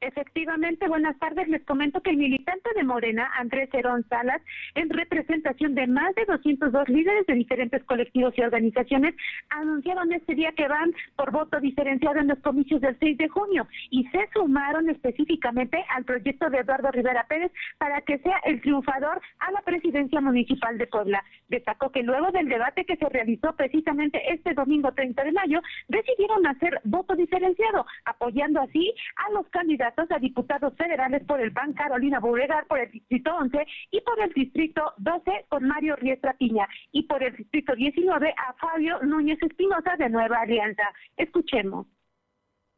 [0.03, 1.47] Efectivamente, buenas tardes.
[1.49, 4.41] Les comento que el militante de Morena, Andrés Herón Salas,
[4.75, 9.15] en representación de más de 202 líderes de diferentes colectivos y organizaciones,
[9.51, 13.69] anunciaron este día que van por voto diferenciado en los comicios del 6 de junio
[13.91, 19.21] y se sumaron específicamente al proyecto de Eduardo Rivera Pérez para que sea el triunfador
[19.41, 21.23] a la presidencia municipal de Puebla.
[21.49, 26.47] Destacó que luego del debate que se realizó precisamente este domingo 30 de mayo, decidieron
[26.47, 32.21] hacer voto diferenciado, apoyando así a los candidatos a diputados federales por el PAN Carolina
[32.21, 37.03] Burregar por el Distrito 11 y por el Distrito 12 con Mario Riestra Piña y
[37.05, 40.85] por el Distrito 19 a Fabio Núñez Espinosa de Nueva Alianza.
[41.17, 41.87] Escuchemos.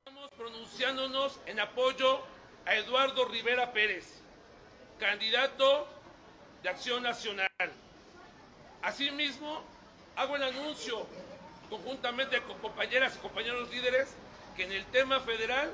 [0.05, 2.21] Estamos pronunciándonos en apoyo
[2.67, 4.23] a Eduardo Rivera Pérez,
[4.99, 5.87] candidato
[6.63, 7.49] de Acción Nacional.
[8.83, 9.63] Asimismo,
[10.17, 11.07] hago el anuncio
[11.69, 14.17] conjuntamente con compañeras y compañeros líderes
[14.57, 15.73] que en el tema federal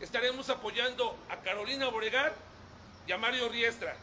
[0.00, 2.34] estaremos apoyando a Carolina Boregar
[3.06, 3.96] y a Mario Riestra.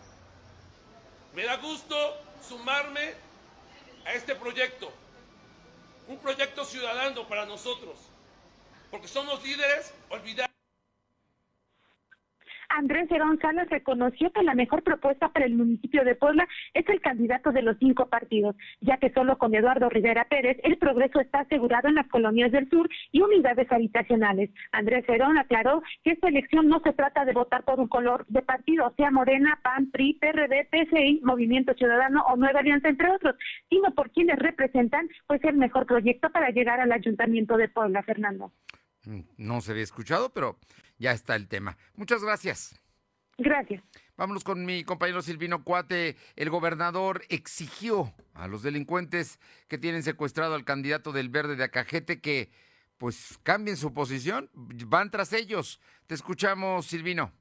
[1.34, 1.95] Me da gusto
[2.47, 3.15] sumarme
[4.06, 4.91] a este proyecto,
[6.08, 7.97] un proyecto ciudadano para nosotros,
[8.91, 10.53] porque somos líderes olvidados.
[12.75, 17.01] Andrés Herón Salas reconoció que la mejor propuesta para el municipio de Puebla es el
[17.01, 21.41] candidato de los cinco partidos, ya que solo con Eduardo Rivera Pérez el progreso está
[21.41, 24.49] asegurado en las colonias del sur y unidades habitacionales.
[24.71, 28.41] Andrés Herón aclaró que esta elección no se trata de votar por un color de
[28.41, 33.36] partido, sea Morena, PAN, PRI, PRD, PCI, Movimiento Ciudadano o Nueva Alianza, entre otros,
[33.69, 38.51] sino por quienes representan pues el mejor proyecto para llegar al ayuntamiento de Puebla, Fernando.
[39.05, 40.57] Mm, no se había escuchado, pero
[40.97, 41.77] ya está el tema.
[41.95, 42.79] Muchas gracias.
[43.38, 43.84] Gracias.
[44.15, 46.17] Vámonos con mi compañero Silvino Cuate.
[46.36, 52.21] El gobernador exigió a los delincuentes que tienen secuestrado al candidato del Verde de Acajete
[52.21, 52.51] que
[52.97, 55.82] pues cambien su posición, van tras ellos.
[56.08, 57.34] Te escuchamos, Silvino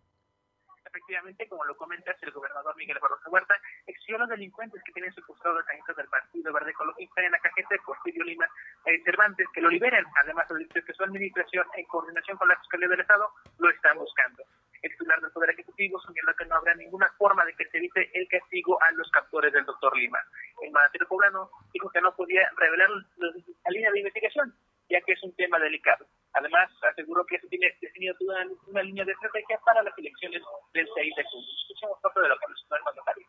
[0.93, 3.55] efectivamente, como lo comentas, el gobernador Miguel Barroso Huerta
[3.87, 7.69] exigió a los delincuentes que tienen secuestrados a del Partido Verde Ecologista en la cajeta
[7.71, 8.47] de Porfirio Lima
[8.85, 10.05] eh, Cervantes que lo liberen.
[10.23, 13.29] Además, ha dicho que su administración, en coordinación con la Fiscalía del Estado,
[13.59, 14.45] lo están buscando.
[14.83, 18.11] El titular del Poder Ejecutivo señaló que no habrá ninguna forma de que se evite
[18.13, 20.19] el castigo a los captores del doctor Lima.
[20.61, 24.55] El mandatario poblano dijo que no podía revelar la línea de investigación,
[24.93, 26.07] ya que es un tema delicado.
[26.35, 30.43] Además, aseguró que se tiene definido toda una línea de estrategia para las elecciones
[30.75, 31.49] del 6 de junio.
[31.63, 33.27] Escuchemos parte de lo que mencionó el mandatario.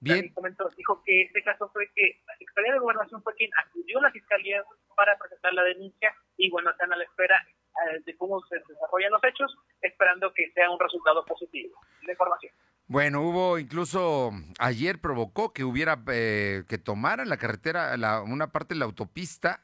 [0.00, 0.34] Bien.
[0.34, 4.02] Comentó, dijo que este caso fue que la Secretaría de Gobernación fue quien acudió a
[4.02, 4.64] la Fiscalía
[4.96, 9.12] para presentar la denuncia y bueno, están a la espera eh, de cómo se desarrollan
[9.12, 11.80] los hechos, esperando que sea un resultado positivo.
[12.02, 12.52] La información.
[12.92, 18.74] Bueno, hubo incluso ayer provocó que hubiera eh, que tomaran la carretera, la, una parte
[18.74, 19.62] de la autopista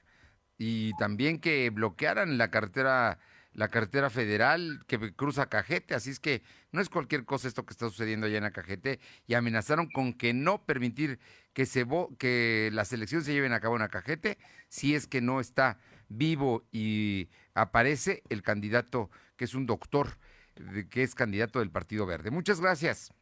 [0.56, 3.18] y también que bloquearan la carretera
[3.52, 7.72] la carretera federal que cruza Cajete, así es que no es cualquier cosa esto que
[7.72, 11.18] está sucediendo allá en Cajete y amenazaron con que no permitir
[11.52, 11.86] que se
[12.18, 14.38] que las elecciones se lleven a cabo en Acajete
[14.70, 15.76] si es que no está
[16.08, 20.16] vivo y aparece el candidato que es un doctor
[20.88, 22.30] que es candidato del Partido Verde.
[22.30, 23.12] Muchas gracias.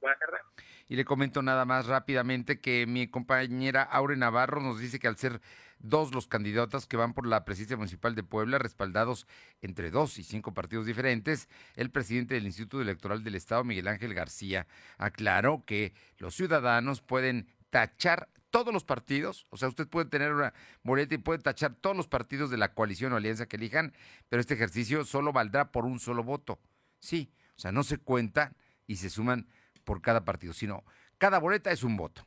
[0.00, 0.40] Buenas tardes.
[0.88, 5.16] Y le comento nada más rápidamente que mi compañera Aure Navarro nos dice que al
[5.16, 5.40] ser
[5.78, 9.26] dos los candidatos que van por la presidencia municipal de Puebla, respaldados
[9.60, 14.14] entre dos y cinco partidos diferentes, el presidente del Instituto Electoral del Estado, Miguel Ángel
[14.14, 14.66] García,
[14.98, 20.52] aclaró que los ciudadanos pueden tachar todos los partidos, o sea, usted puede tener una
[20.82, 23.94] boleta y puede tachar todos los partidos de la coalición o alianza que elijan,
[24.28, 26.58] pero este ejercicio solo valdrá por un solo voto.
[26.98, 29.46] Sí, o sea, no se cuentan y se suman
[29.84, 30.84] por cada partido, sino
[31.18, 32.26] cada boleta es un voto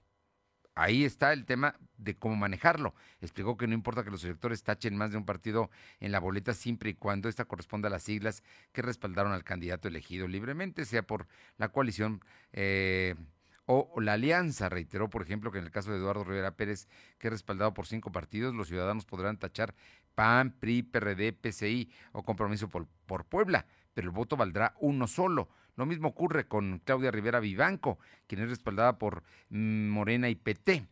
[0.75, 2.93] ahí está el tema de cómo manejarlo.
[3.21, 6.53] Explicó que no importa que los electores tachen más de un partido en la boleta
[6.53, 11.03] siempre y cuando esta corresponda a las siglas que respaldaron al candidato elegido libremente, sea
[11.03, 13.15] por la coalición eh,
[13.65, 14.69] o la alianza.
[14.69, 16.87] Reiteró, por ejemplo, que en el caso de Eduardo Rivera Pérez,
[17.19, 19.75] que es respaldado por cinco partidos, los ciudadanos podrán tachar
[20.15, 25.49] PAN, PRI, PRD, PCI o Compromiso por, por Puebla, pero el voto valdrá uno solo.
[25.75, 30.85] Lo mismo ocurre con Claudia Rivera Vivanco, quien es respaldada por mm, Morena y PT.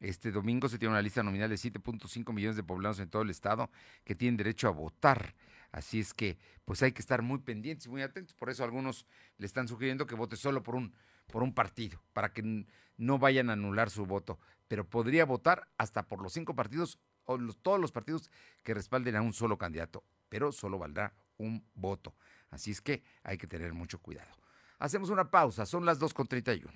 [0.00, 3.30] Este domingo se tiene una lista nominal de 7.5 millones de poblanos en todo el
[3.30, 3.70] estado
[4.04, 5.34] que tienen derecho a votar.
[5.72, 8.34] Así es que, pues hay que estar muy pendientes y muy atentos.
[8.34, 9.06] Por eso algunos
[9.38, 10.94] le están sugiriendo que vote solo por un,
[11.26, 14.38] por un partido, para que no vayan a anular su voto.
[14.68, 18.30] Pero podría votar hasta por los cinco partidos o todos los partidos
[18.62, 22.14] que respalden a un solo candidato, pero solo valdrá un voto.
[22.50, 24.30] Así es que hay que tener mucho cuidado.
[24.78, 26.70] Hacemos una pausa, son las 2.31.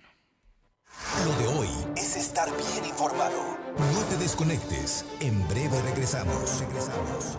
[1.25, 3.57] Lo de hoy es estar bien informado.
[3.79, 5.07] No te desconectes.
[5.21, 6.61] En breve regresamos.
[6.61, 7.39] Regresamos.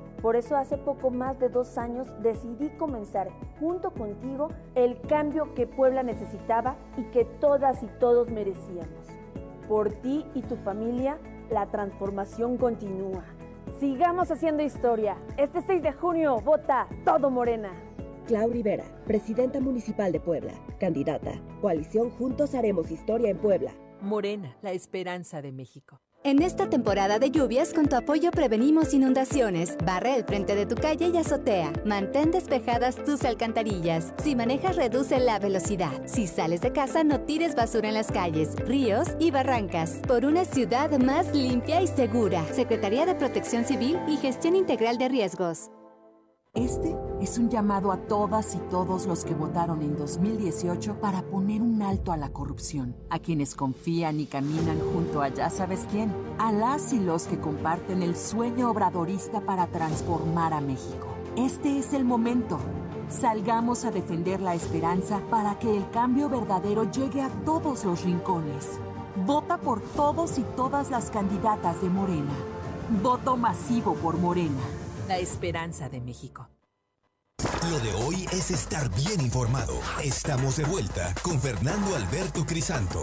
[0.21, 3.29] por eso hace poco más de dos años decidí comenzar
[3.59, 9.07] junto contigo el cambio que Puebla necesitaba y que todas y todos merecíamos.
[9.67, 11.17] Por ti y tu familia,
[11.49, 13.23] la transformación continúa.
[13.79, 15.17] Sigamos haciendo historia.
[15.37, 17.71] Este 6 de junio, vota todo Morena.
[18.27, 21.31] Clau Rivera, Presidenta Municipal de Puebla, candidata.
[21.61, 23.73] Coalición Juntos Haremos Historia en Puebla.
[24.01, 25.99] Morena, la esperanza de México.
[26.23, 29.75] En esta temporada de lluvias, con tu apoyo prevenimos inundaciones.
[29.83, 31.73] Barre el frente de tu calle y azotea.
[31.83, 34.13] Mantén despejadas tus alcantarillas.
[34.21, 35.91] Si manejas, reduce la velocidad.
[36.05, 39.99] Si sales de casa, no tires basura en las calles, ríos y barrancas.
[40.07, 42.45] Por una ciudad más limpia y segura.
[42.53, 45.71] Secretaría de Protección Civil y Gestión Integral de Riesgos.
[46.53, 51.61] Este es un llamado a todas y todos los que votaron en 2018 para poner
[51.61, 56.13] un alto a la corrupción, a quienes confían y caminan junto a ya sabes quién,
[56.39, 61.07] a las y los que comparten el sueño obradorista para transformar a México.
[61.37, 62.59] Este es el momento.
[63.07, 68.67] Salgamos a defender la esperanza para que el cambio verdadero llegue a todos los rincones.
[69.25, 72.33] Vota por todos y todas las candidatas de Morena.
[73.01, 74.80] Voto masivo por Morena
[75.11, 76.47] la esperanza de México.
[77.69, 79.77] Lo de hoy es estar bien informado.
[80.01, 83.01] Estamos de vuelta con Fernando Alberto Crisanto.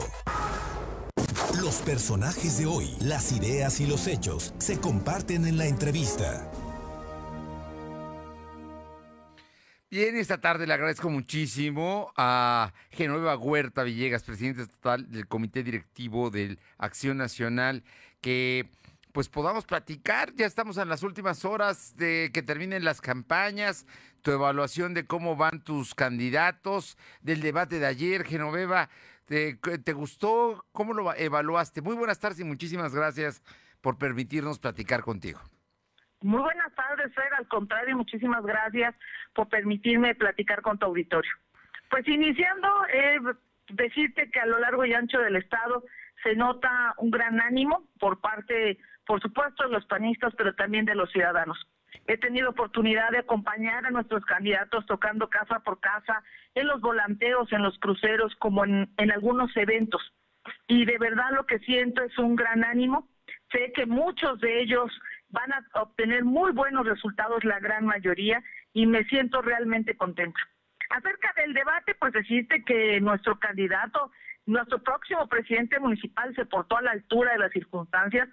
[1.60, 6.50] Los personajes de hoy, las ideas y los hechos se comparten en la entrevista.
[9.90, 16.30] Bien, esta tarde le agradezco muchísimo a Genoveva Huerta Villegas, presidente estatal del Comité Directivo
[16.30, 17.84] de Acción Nacional,
[18.22, 18.70] que
[19.12, 20.32] pues podamos platicar.
[20.34, 23.86] Ya estamos en las últimas horas de que terminen las campañas,
[24.22, 28.88] tu evaluación de cómo van tus candidatos, del debate de ayer, Genoveva.
[29.26, 30.64] ¿Te, te gustó?
[30.72, 31.82] ¿Cómo lo evaluaste?
[31.82, 33.42] Muy buenas tardes y muchísimas gracias
[33.80, 35.40] por permitirnos platicar contigo.
[36.22, 37.32] Muy buenas tardes, Fer.
[37.36, 38.94] Al contrario, muchísimas gracias
[39.34, 41.30] por permitirme platicar con tu auditorio.
[41.90, 43.18] Pues iniciando, eh,
[43.68, 45.84] decirte que a lo largo y ancho del Estado
[46.22, 48.78] se nota un gran ánimo por parte
[49.08, 51.58] por supuesto de los panistas, pero también de los ciudadanos.
[52.06, 56.22] He tenido oportunidad de acompañar a nuestros candidatos tocando casa por casa,
[56.54, 60.12] en los volanteos, en los cruceros, como en, en algunos eventos.
[60.66, 63.08] Y de verdad lo que siento es un gran ánimo.
[63.50, 64.92] Sé que muchos de ellos
[65.30, 68.42] van a obtener muy buenos resultados, la gran mayoría,
[68.74, 70.38] y me siento realmente contenta.
[70.90, 74.10] Acerca del debate, pues decirte que nuestro candidato,
[74.44, 78.28] nuestro próximo presidente municipal se portó a la altura de las circunstancias.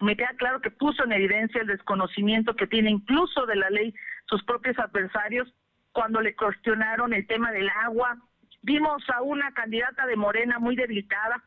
[0.00, 3.94] Me queda claro que puso en evidencia el desconocimiento que tiene incluso de la ley
[4.26, 5.52] sus propios adversarios
[5.92, 8.16] cuando le cuestionaron el tema del agua.
[8.62, 11.42] Vimos a una candidata de Morena muy debilitada.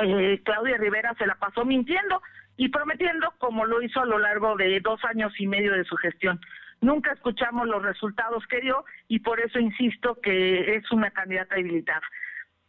[0.00, 2.22] Eh, Claudia Rivera se la pasó mintiendo
[2.56, 5.96] y prometiendo como lo hizo a lo largo de dos años y medio de su
[5.96, 6.40] gestión.
[6.80, 12.02] Nunca escuchamos los resultados que dio y por eso insisto que es una candidata debilitada.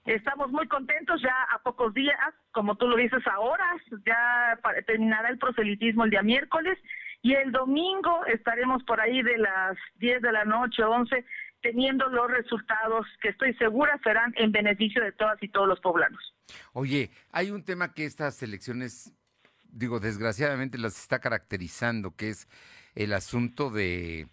[0.05, 2.15] Estamos muy contentos ya a pocos días,
[2.51, 3.65] como tú lo dices ahora,
[4.05, 6.77] ya terminará el proselitismo el día miércoles
[7.23, 11.25] y el domingo estaremos por ahí de las 10 de la noche, 11,
[11.61, 16.21] teniendo los resultados que estoy segura serán en beneficio de todas y todos los poblanos.
[16.73, 19.11] Oye, hay un tema que estas elecciones,
[19.71, 22.47] digo, desgraciadamente las está caracterizando, que es
[22.93, 24.27] el asunto de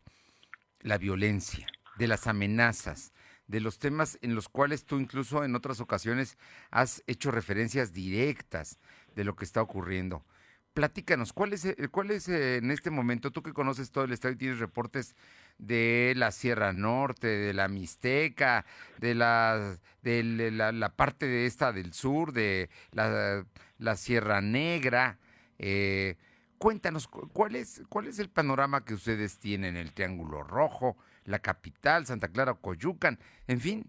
[0.82, 1.66] la violencia,
[1.96, 3.14] de las amenazas,
[3.52, 6.38] de los temas en los cuales tú incluso en otras ocasiones
[6.70, 8.78] has hecho referencias directas
[9.14, 10.24] de lo que está ocurriendo.
[10.72, 14.12] Platícanos, ¿cuál es, eh, cuál es eh, en este momento, tú que conoces todo el
[14.12, 15.14] estado y tienes reportes
[15.58, 18.64] de la Sierra Norte, de la Mixteca,
[18.96, 25.18] de la, de la, parte de esta del sur, de la, Sierra Negra?
[25.58, 26.16] Eh,
[26.56, 29.76] cuéntanos, ¿cuál es, ¿cuál es el panorama que ustedes tienen?
[29.76, 33.18] El Triángulo Rojo, la capital, Santa Clara, Coyucan,
[33.48, 33.84] en fin.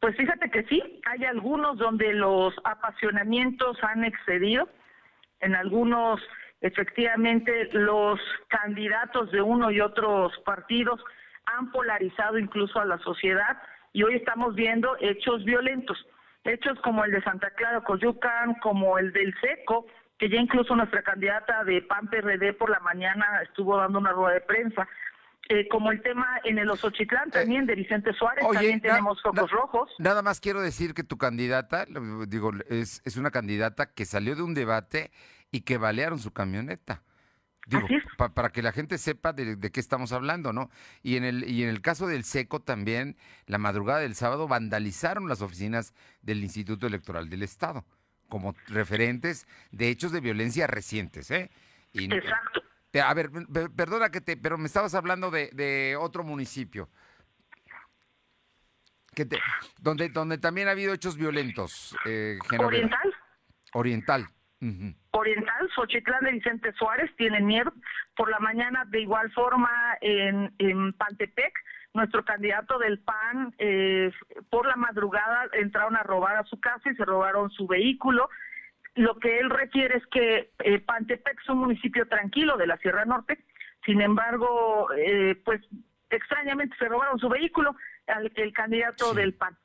[0.00, 4.68] Pues fíjate que sí, hay algunos donde los apasionamientos han excedido,
[5.40, 6.20] en algunos
[6.60, 11.00] efectivamente los candidatos de uno y otros partidos
[11.46, 13.60] han polarizado incluso a la sociedad
[13.92, 15.96] y hoy estamos viendo hechos violentos,
[16.44, 19.86] hechos como el de Santa Clara, Coyucan, como el del Seco,
[20.18, 24.34] que ya incluso nuestra candidata de PAN PRD por la mañana estuvo dando una rueda
[24.34, 24.88] de prensa.
[25.48, 29.90] Eh, como el tema en el Osochitlán también de Vicente Suárez, también tenemos focos rojos.
[29.98, 31.86] Nada más quiero decir que tu candidata,
[32.26, 35.12] digo, es, es una candidata que salió de un debate
[35.52, 37.02] y que balearon su camioneta.
[37.66, 37.86] Digo,
[38.34, 40.70] para que la gente sepa de, de, qué estamos hablando, ¿no?
[41.02, 43.16] Y en el y en el caso del Seco también,
[43.46, 45.92] la madrugada del sábado vandalizaron las oficinas
[46.22, 47.84] del Instituto Electoral del Estado
[48.28, 51.50] como referentes de hechos de violencia recientes, ¿eh?
[51.94, 52.62] Exacto.
[53.00, 53.30] A ver,
[53.76, 56.88] perdona que te, pero me estabas hablando de, otro municipio.
[59.14, 59.38] Que te,
[59.80, 61.96] donde, donde también ha habido hechos violentos.
[62.04, 63.14] Eh, Oriental.
[63.72, 64.26] Oriental.
[65.10, 67.72] Oriental, Xochitlán de Vicente Suárez tienen miedo.
[68.16, 69.70] Por la mañana, de igual forma,
[70.00, 71.52] en, en Pantepec,
[71.96, 74.12] nuestro candidato del PAN eh,
[74.50, 78.28] por la madrugada entraron a robar a su casa y se robaron su vehículo.
[78.96, 83.04] Lo que él refiere es que eh, Pantepec es un municipio tranquilo de la Sierra
[83.04, 83.38] Norte,
[83.84, 85.60] sin embargo, eh, pues
[86.10, 87.76] extrañamente se robaron su vehículo
[88.06, 89.56] al el candidato del PAN.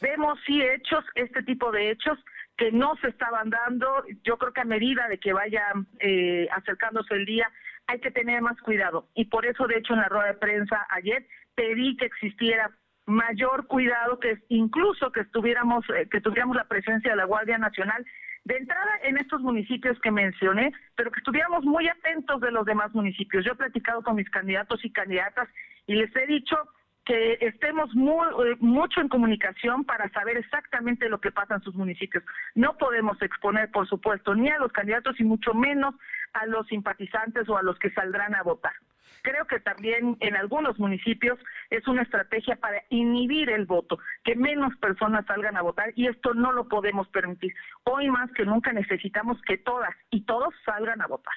[0.00, 2.18] Vemos sí hechos, este tipo de hechos
[2.56, 4.04] que no se estaban dando.
[4.22, 5.64] Yo creo que a medida de que vaya
[6.00, 7.50] eh, acercándose el día,
[7.86, 9.08] hay que tener más cuidado.
[9.14, 12.70] Y por eso, de hecho, en la rueda de prensa ayer pedí que existiera
[13.06, 18.04] mayor cuidado, que incluso que estuviéramos, eh, que tuviéramos la presencia de la Guardia Nacional
[18.46, 22.94] de entrada en estos municipios que mencioné, pero que estuviéramos muy atentos de los demás
[22.94, 23.44] municipios.
[23.44, 25.48] Yo he platicado con mis candidatos y candidatas
[25.88, 26.56] y les he dicho
[27.04, 31.74] que estemos muy, eh, mucho en comunicación para saber exactamente lo que pasa en sus
[31.74, 32.22] municipios.
[32.54, 35.96] No podemos exponer, por supuesto, ni a los candidatos y mucho menos
[36.32, 38.74] a los simpatizantes o a los que saldrán a votar.
[39.22, 41.38] Creo que también en algunos municipios
[41.70, 46.34] es una estrategia para inhibir el voto, que menos personas salgan a votar y esto
[46.34, 47.54] no lo podemos permitir.
[47.84, 51.34] Hoy más que nunca necesitamos que todas y todos salgan a votar.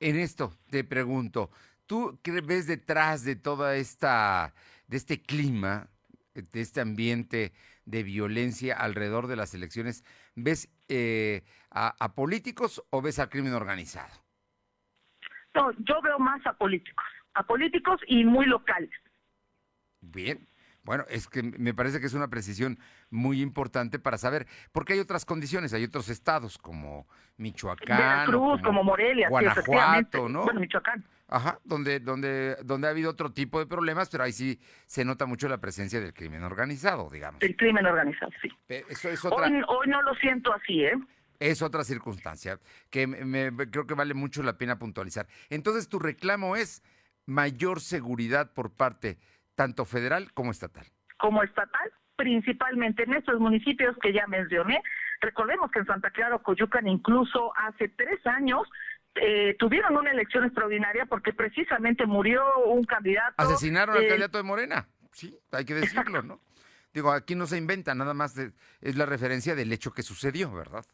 [0.00, 1.50] En esto te pregunto,
[1.86, 4.54] ¿tú qué ves detrás de toda esta
[4.86, 5.88] de este clima,
[6.34, 7.52] de este ambiente
[7.84, 14.21] de violencia alrededor de las elecciones, ¿ves eh, a, políticos o ves al crimen organizado?
[15.54, 18.90] No, yo veo más a políticos, a políticos y muy locales.
[20.00, 20.46] Bien,
[20.84, 22.78] bueno, es que me parece que es una precisión
[23.10, 28.82] muy importante para saber, porque hay otras condiciones, hay otros estados como Michoacán, Cruz, como,
[28.82, 30.42] Morelia, Guanajuato, ¿no?
[30.44, 31.04] Bueno, Michoacán.
[31.28, 35.24] Ajá, donde, donde, donde ha habido otro tipo de problemas, pero ahí sí se nota
[35.24, 37.40] mucho la presencia del crimen organizado, digamos.
[37.42, 38.50] El crimen organizado, sí.
[38.68, 39.46] Eso es otra...
[39.46, 40.94] hoy, no lo siento así, ¿eh?
[41.38, 42.58] Es otra circunstancia
[42.90, 45.26] que me, creo que vale mucho la pena puntualizar.
[45.50, 46.82] Entonces, tu reclamo es
[47.26, 49.18] mayor seguridad por parte
[49.54, 50.86] tanto federal como estatal.
[51.18, 54.82] Como estatal, principalmente en estos municipios que ya mencioné.
[55.20, 58.68] Recordemos que en Santa Clara, Coyucan, incluso hace tres años,
[59.14, 63.34] eh, tuvieron una elección extraordinaria porque precisamente murió un candidato.
[63.36, 66.40] Asesinaron al candidato de Morena, sí, hay que decirlo, ¿no?
[66.92, 70.84] Digo, aquí no se inventa, nada más es la referencia del hecho que sucedió, ¿verdad?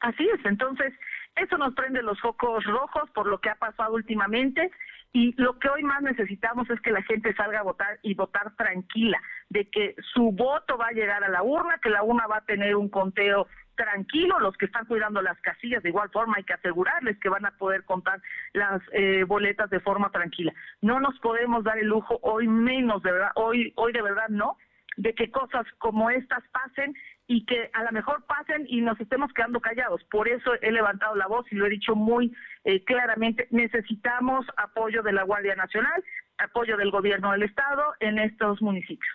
[0.00, 0.92] Así es, entonces
[1.36, 4.70] eso nos prende los focos rojos por lo que ha pasado últimamente
[5.12, 8.54] y lo que hoy más necesitamos es que la gente salga a votar y votar
[8.56, 12.38] tranquila, de que su voto va a llegar a la urna, que la urna va
[12.38, 16.44] a tener un conteo tranquilo, los que están cuidando las casillas, de igual forma hay
[16.44, 18.20] que asegurarles que van a poder contar
[18.52, 20.52] las eh, boletas de forma tranquila.
[20.82, 24.56] No nos podemos dar el lujo hoy menos, de verdad, hoy, hoy de verdad no,
[24.96, 26.94] de que cosas como estas pasen
[27.30, 30.02] y que a lo mejor pasen y nos estemos quedando callados.
[30.04, 35.02] Por eso he levantado la voz y lo he dicho muy eh, claramente, necesitamos apoyo
[35.02, 36.02] de la Guardia Nacional,
[36.38, 39.14] apoyo del gobierno del Estado en estos municipios.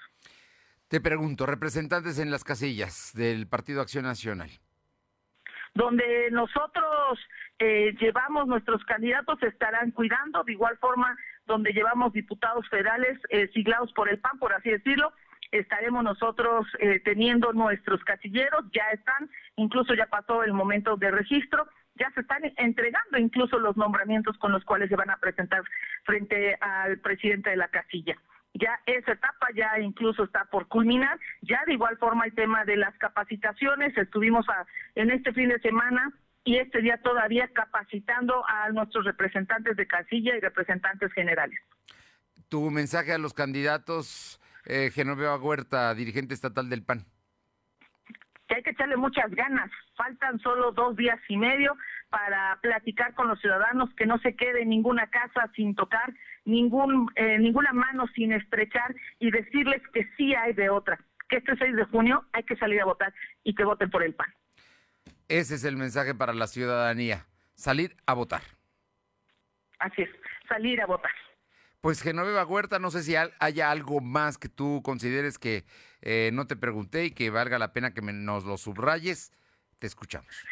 [0.88, 4.52] Te pregunto, representantes en las casillas del Partido Acción Nacional.
[5.74, 7.20] Donde nosotros
[7.58, 13.92] eh, llevamos nuestros candidatos estarán cuidando, de igual forma donde llevamos diputados federales eh, siglados
[13.94, 15.12] por el PAN, por así decirlo,
[15.54, 21.68] estaremos nosotros eh, teniendo nuestros casilleros, ya están, incluso ya pasó el momento de registro,
[21.96, 25.62] ya se están entregando incluso los nombramientos con los cuales se van a presentar
[26.04, 28.18] frente al presidente de la casilla.
[28.56, 31.20] Ya esa etapa ya incluso está por culminar.
[31.42, 34.46] Ya de igual forma el tema de las capacitaciones, estuvimos
[34.96, 36.12] en este fin de semana
[36.44, 41.60] y este día todavía capacitando a nuestros representantes de casilla y representantes generales.
[42.50, 47.06] Tu mensaje a los candidatos eh, Genoveva Huerta, dirigente estatal del PAN?
[48.48, 49.72] Que hay que echarle muchas ganas.
[49.96, 51.76] Faltan solo dos días y medio
[52.10, 56.14] para platicar con los ciudadanos, que no se quede ninguna casa sin tocar,
[56.46, 61.00] ningún, eh, ninguna mano sin estrechar y decirles que sí hay de otra,
[61.30, 64.14] que este 6 de junio hay que salir a votar y que voten por el
[64.14, 64.32] PAN.
[65.28, 68.42] Ese es el mensaje para la ciudadanía, salir a votar.
[69.80, 70.10] Así es,
[70.48, 71.12] salir a votar.
[71.84, 75.66] Pues Genoveva Huerta, no sé si haya algo más que tú consideres que
[76.02, 79.34] eh, no te pregunté y que valga la pena que nos lo subrayes.
[79.80, 80.48] Te escuchamos.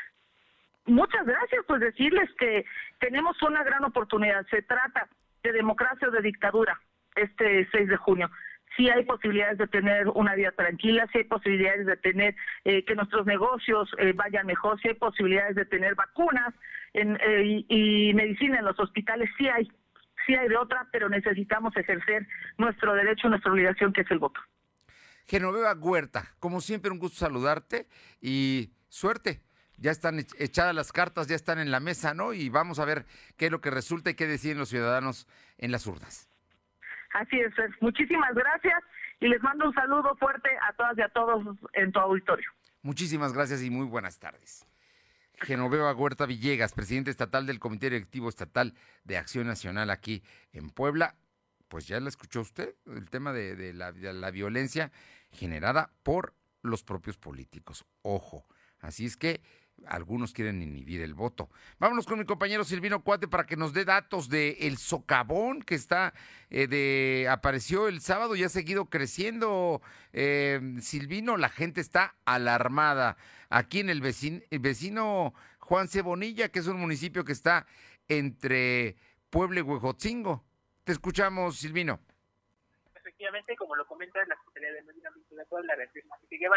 [0.88, 2.66] Muchas gracias, pues decirles que
[3.00, 4.46] tenemos una gran oportunidad.
[4.50, 5.08] Se trata
[5.42, 6.82] de democracia o de dictadura
[7.16, 8.30] este 6 de junio.
[8.76, 12.96] Sí hay posibilidades de tener una vida tranquila, sí hay posibilidades de tener eh, que
[12.96, 16.54] nuestros negocios eh, vayan mejor, sí hay posibilidades de tener vacunas
[16.94, 19.72] y, y medicina en los hospitales, sí hay
[20.26, 24.40] sí hay de otra, pero necesitamos ejercer nuestro derecho, nuestra obligación, que es el voto.
[25.28, 27.88] Genoveva Huerta, como siempre, un gusto saludarte
[28.22, 29.42] y suerte.
[29.78, 32.34] Ya están echadas las cartas, ya están en la mesa, ¿no?
[32.34, 33.06] Y vamos a ver
[33.38, 36.30] qué es lo que resulta y qué deciden los ciudadanos en las urnas.
[37.14, 38.84] Así es, muchísimas gracias
[39.20, 42.50] y les mando un saludo fuerte a todas y a todos en tu auditorio.
[42.84, 44.66] Muchísimas gracias y muy buenas tardes.
[45.42, 50.24] Genoveva Huerta Villegas, presidente estatal del Comité Directivo Estatal de Acción Nacional aquí
[50.54, 51.16] en Puebla.
[51.68, 54.92] Pues ya la escuchó usted, el tema de, la, de la violencia
[55.32, 57.86] generada por los propios políticos.
[58.04, 58.46] Ojo,
[58.80, 59.42] así es que
[59.88, 61.50] algunos quieren inhibir el voto.
[61.80, 65.76] Vámonos con mi compañero Silvino Cuate para que nos dé datos de el socavón que
[65.76, 66.14] está
[66.50, 69.82] eh, de apareció el sábado y ha seguido creciendo.
[70.14, 73.18] Eh, Silvino, la gente está alarmada.
[73.50, 77.66] Aquí en el vecino, el vecino Juan Cebonilla, que es un municipio que está
[78.08, 78.96] entre
[79.30, 80.44] Puebla y Huejotzingo.
[80.84, 82.00] Te escuchamos, Silvino
[83.22, 86.50] efectivamente, como lo comenta la Secretaría de Medio Ambiente de Puebla, la Enrique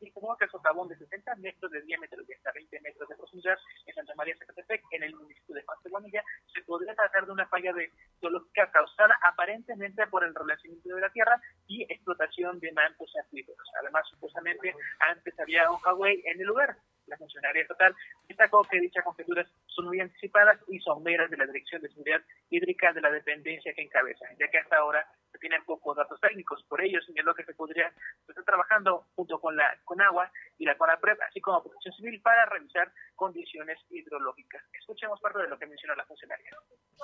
[0.00, 3.58] Guevara, informó que socavón de 60 metros de diámetro y hasta 20 metros de profundidad
[3.86, 7.72] en Santa María Zacatepec, en el municipio de Guanilla, se podría tratar de una falla
[7.72, 7.90] de
[8.20, 13.68] geológica causada aparentemente por el relacionamiento de la tierra y explotación de mantos acuíferos.
[13.80, 16.76] Además, supuestamente, antes había un Huawei en el lugar.
[17.06, 17.94] La funcionaria estatal
[18.28, 22.92] destacó que dichas conjeturas son muy anticipadas y sombreras de la Dirección de Seguridad Hídrica
[22.92, 25.04] de la dependencia que encabeza, ya que hasta ahora
[25.40, 26.62] tienen pocos datos técnicos.
[26.68, 27.92] Por ello, señaló que se podría
[28.28, 32.46] estar trabajando junto con la con agua y la CONAPREP, así como Protección Civil, para
[32.46, 34.62] revisar condiciones hidrológicas.
[34.72, 36.56] Escuchemos parte de lo que mencionó la funcionaria.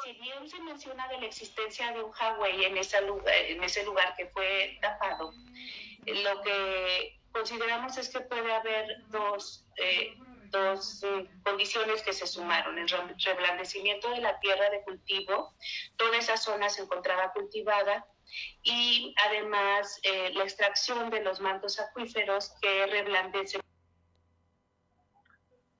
[0.05, 3.85] Si bien se menciona de la existencia de un Huawei en, ese lugar, en ese
[3.85, 5.33] lugar que fue tapado,
[6.07, 10.17] lo que consideramos es que puede haber dos eh,
[10.51, 15.55] dos eh, condiciones que se sumaron, el reblandecimiento de la tierra de cultivo,
[15.97, 18.07] toda esa zona se encontraba cultivada
[18.63, 23.61] y además eh, la extracción de los mantos acuíferos que reblandecen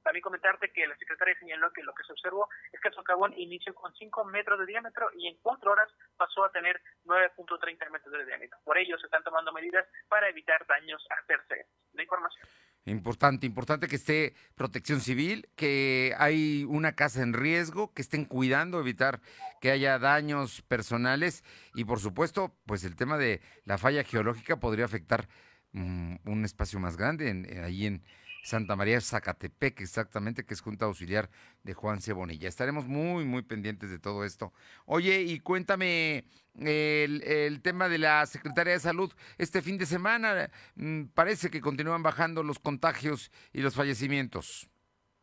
[0.03, 3.35] También comentarte que la secretaria señaló que lo que se observó es que el socavón
[3.37, 8.13] inició con 5 metros de diámetro y en 4 horas pasó a tener 9.30 metros
[8.13, 8.59] de diámetro.
[8.65, 11.67] Por ello se están tomando medidas para evitar daños a terceros.
[11.95, 12.49] La información.
[12.87, 18.79] Importante, importante que esté protección civil, que hay una casa en riesgo, que estén cuidando,
[18.79, 19.21] evitar
[19.61, 21.43] que haya daños personales
[21.75, 25.29] y por supuesto, pues el tema de la falla geológica podría afectar
[25.73, 28.05] mm, un espacio más grande en, ahí en,
[28.47, 31.29] Santa María Zacatepec, exactamente, que es Junta Auxiliar
[31.65, 32.49] de Juan Cebonilla.
[32.49, 34.53] Estaremos muy, muy pendientes de todo esto.
[34.85, 36.23] Oye, y cuéntame
[36.55, 39.13] el, tema de la Secretaría de Salud.
[39.37, 44.71] Este fin de semana mm, parece que continúan bajando los contagios y los fallecimientos.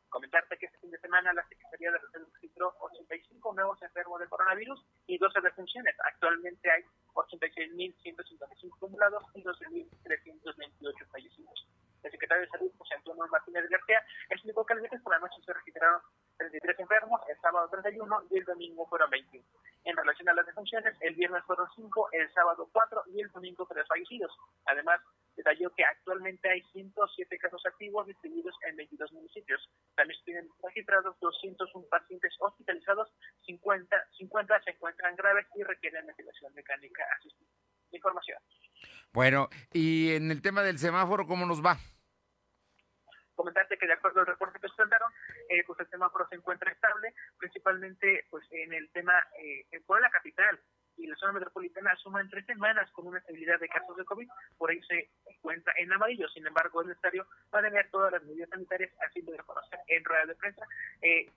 [0.10, 4.28] Comentarte que este fin de semana la Secretaría de Salud registró 85 nuevos enfermos de
[4.28, 5.96] coronavirus y 12 defunciones.
[6.12, 11.68] Actualmente hay 86.155 acumulados y 12.328 fallecidos
[12.04, 15.42] el secretario de Salud, José Antonio Martínez García, explicó que el viernes por la noche
[15.46, 16.02] se registraron
[16.38, 19.46] 33 enfermos, el sábado 31 y el domingo fueron 21.
[19.86, 23.66] En relación a las defunciones, el viernes fueron 5, el sábado 4 y el domingo
[23.66, 24.32] 3 fallecidos.
[24.66, 25.02] Además,
[25.36, 29.70] detalló que actualmente hay 107 casos activos distribuidos en 22 municipios.
[29.96, 33.12] También se tienen registrados 201 pacientes hospitalizados,
[33.46, 37.50] 50, 50 se encuentran graves y requieren ventilación mecánica asistida.
[37.92, 38.40] Información.
[39.14, 41.78] Bueno, y en el tema del semáforo, ¿cómo nos va?
[43.36, 45.12] comentarte que de acuerdo al reporte que presentaron,
[45.50, 50.10] eh, pues el semáforo se encuentra estable, principalmente pues en el tema eh, en la
[50.10, 50.60] capital
[50.98, 54.70] y la zona metropolitana suman tres semanas con una estabilidad de casos de COVID, por
[54.70, 56.28] ahí se encuentra en amarillo.
[56.30, 60.36] Sin embargo, es necesario mantener todas las medidas sanitarias, haciendo de reconocer en rueda de
[60.36, 60.66] prensa
[61.02, 61.30] eh,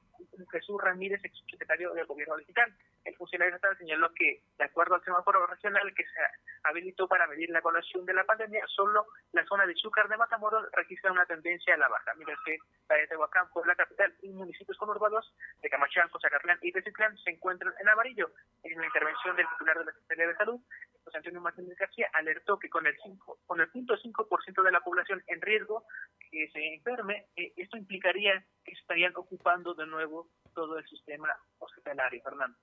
[0.53, 2.72] Jesús Ramírez, ex secretario del gobierno digital.
[3.07, 6.20] El funcionario estatal señaló que, de acuerdo al semáforo regional que se
[6.64, 10.66] habilitó para medir la evaluación de la pandemia, solo la zona de Chúcar de Matamoros
[10.72, 14.76] registra una tendencia a la baja, mientras que la de Tehuacán, la capital y municipios
[14.76, 15.32] conurbados
[15.62, 18.32] de Camachalco, Zacatlán y Tecitlán se encuentran en amarillo.
[18.64, 20.61] En la intervención del titular de la Secretaría de Salud,
[21.04, 25.22] José Antonio Martínez García, alertó que con el 5, con el 0.5% de la población
[25.28, 25.84] en riesgo
[26.28, 31.28] que se enferme, eh, esto implicaría que estarían ocupando de nuevo todo el sistema
[31.61, 32.59] hospitalario, Fernando.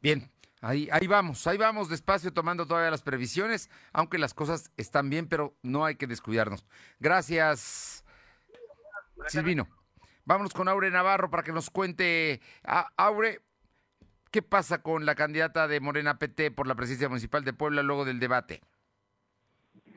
[0.00, 0.30] Bien,
[0.60, 5.28] ahí, ahí vamos, ahí vamos despacio tomando todavía las previsiones, aunque las cosas están bien,
[5.28, 6.64] pero no hay que descuidarnos.
[6.98, 8.04] Gracias,
[9.28, 9.68] Silvino.
[10.24, 13.42] Vámonos con Aure Navarro para que nos cuente, ah, Aure,
[14.32, 18.04] ¿qué pasa con la candidata de Morena PT por la presidencia municipal de Puebla luego
[18.04, 18.60] del debate?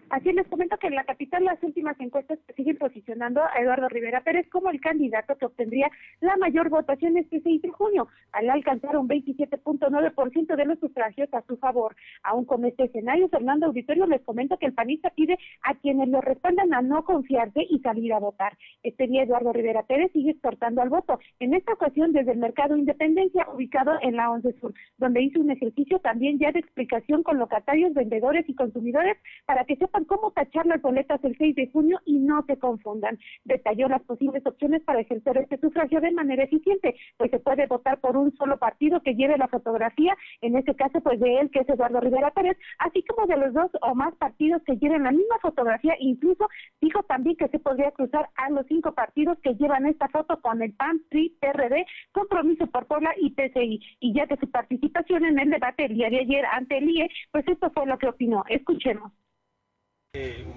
[0.09, 4.21] Así les comento que en la capital las últimas encuestas siguen posicionando a Eduardo Rivera
[4.21, 8.97] Pérez como el candidato que obtendría la mayor votación este 6 de junio, al alcanzar
[8.97, 11.95] un 27.9% de los sufragios a su favor.
[12.23, 16.21] Aún con este escenario, Fernando Auditorio les comento que el panista pide a quienes lo
[16.21, 18.57] respaldan a no confiarse y salir a votar.
[18.81, 22.75] Este día Eduardo Rivera Pérez sigue exhortando al voto, en esta ocasión desde el Mercado
[22.75, 27.37] Independencia, ubicado en la 11 Sur, donde hizo un ejercicio también ya de explicación con
[27.37, 31.99] locatarios, vendedores y consumidores para que sepan cómo tachar las boletas el 6 de junio
[32.05, 33.17] y no se confundan.
[33.45, 37.99] Detalló las posibles opciones para ejercer este sufragio de manera eficiente, pues se puede votar
[37.99, 41.59] por un solo partido que lleve la fotografía, en este caso pues de él que
[41.59, 45.11] es Eduardo Rivera Pérez, así como de los dos o más partidos que lleven la
[45.11, 46.47] misma fotografía, incluso
[46.81, 50.61] dijo también que se podría cruzar a los cinco partidos que llevan esta foto con
[50.61, 53.79] el PAN, PRI, PRD, Compromiso por Puebla y PCI.
[53.99, 57.09] Y ya de su participación en el debate el día de ayer ante el IE,
[57.31, 58.43] pues esto fue lo que opinó.
[58.49, 59.11] Escuchemos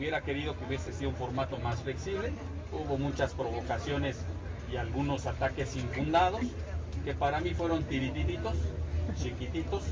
[0.03, 2.33] hubiera querido que hubiese sido un formato más flexible.
[2.73, 4.17] Hubo muchas provocaciones
[4.73, 6.41] y algunos ataques infundados,
[7.05, 8.55] que para mí fueron tiritititos,
[9.15, 9.85] chiquititos,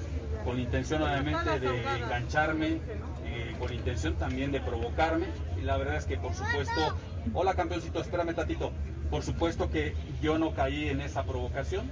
[0.45, 2.79] con intención obviamente de engancharme,
[3.27, 5.27] eh, con intención también de provocarme.
[5.61, 6.97] Y la verdad es que por supuesto,
[7.35, 8.73] hola campeoncito, espérame tatito,
[9.11, 11.89] por supuesto que yo no caí en esa provocación.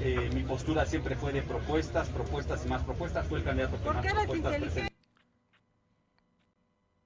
[0.00, 3.26] Eh, mi postura siempre fue de propuestas, propuestas y más propuestas.
[3.26, 4.91] Fue el candidato que más propuestas presentó.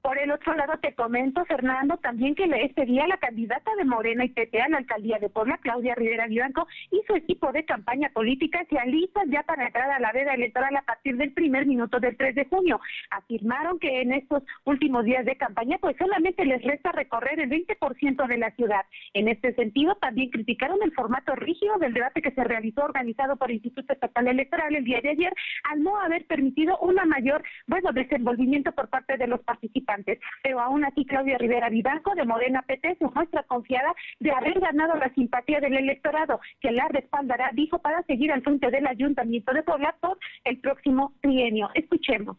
[0.07, 4.25] Por el otro lado, te comento, Fernando, también que este día la candidata de Morena
[4.25, 8.09] y PT a la alcaldía de Puebla, Claudia Rivera Vivanco, y su equipo de campaña
[8.11, 11.99] política se alistan ya para entrar a la veda electoral a partir del primer minuto
[11.99, 12.81] del 3 de junio.
[13.11, 18.29] Afirmaron que en estos últimos días de campaña, pues solamente les resta recorrer el 20%
[18.29, 18.87] de la ciudad.
[19.13, 23.51] En este sentido, también criticaron el formato rígido del debate que se realizó organizado por
[23.51, 25.33] el Instituto Estatal Electoral el día de ayer,
[25.65, 29.96] al no haber permitido una mayor, bueno, desenvolvimiento por parte de los participantes
[30.43, 34.97] pero aún así Claudia Rivera Vivanco de Morena PT se muestra confiada de haber ganado
[34.97, 39.63] la simpatía del electorado, que la respaldará, dijo, para seguir al frente del Ayuntamiento de
[39.63, 41.71] Puebla por el próximo trienio.
[41.75, 42.37] Escuchemos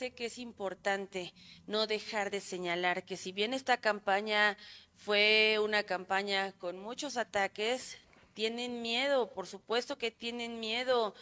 [0.00, 1.34] Sé que es importante
[1.66, 4.56] no dejar de señalar que si bien esta campaña
[4.94, 7.98] fue una campaña con muchos ataques,
[8.32, 11.14] tienen miedo, por supuesto que tienen miedo.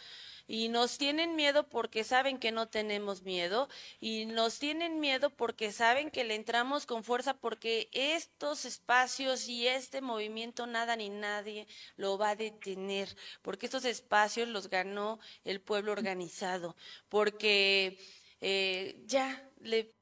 [0.51, 3.69] Y nos tienen miedo porque saben que no tenemos miedo.
[3.99, 9.67] Y nos tienen miedo porque saben que le entramos con fuerza porque estos espacios y
[9.67, 13.15] este movimiento nada ni nadie lo va a detener.
[13.43, 16.75] Porque estos espacios los ganó el pueblo organizado.
[17.09, 17.99] Porque
[18.41, 19.98] eh, ya le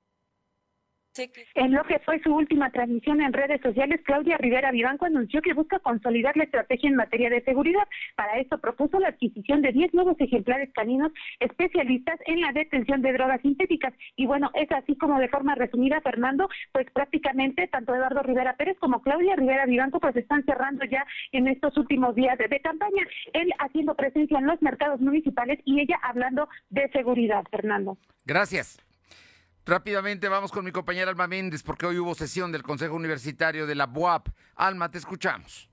[1.56, 5.54] en lo que fue su última transmisión en redes sociales, Claudia Rivera Vivanco anunció que
[5.54, 7.88] busca consolidar la estrategia en materia de seguridad.
[8.16, 13.14] Para esto propuso la adquisición de 10 nuevos ejemplares caninos especialistas en la detención de
[13.14, 13.94] drogas sintéticas.
[14.16, 18.78] Y bueno, es así como de forma resumida, Fernando, pues prácticamente tanto Eduardo Rivera Pérez
[18.80, 23.04] como Claudia Rivera Vivanco pues están cerrando ya en estos últimos días de, de campaña.
[23.34, 27.98] Él haciendo presencia en los mercados municipales y ella hablando de seguridad, Fernando.
[28.26, 28.87] Gracias.
[29.68, 33.76] Rápidamente vamos con mi compañera Alma Méndez porque hoy hubo sesión del Consejo Universitario de
[33.76, 34.30] la BUAP.
[34.56, 35.70] Alma, te escuchamos.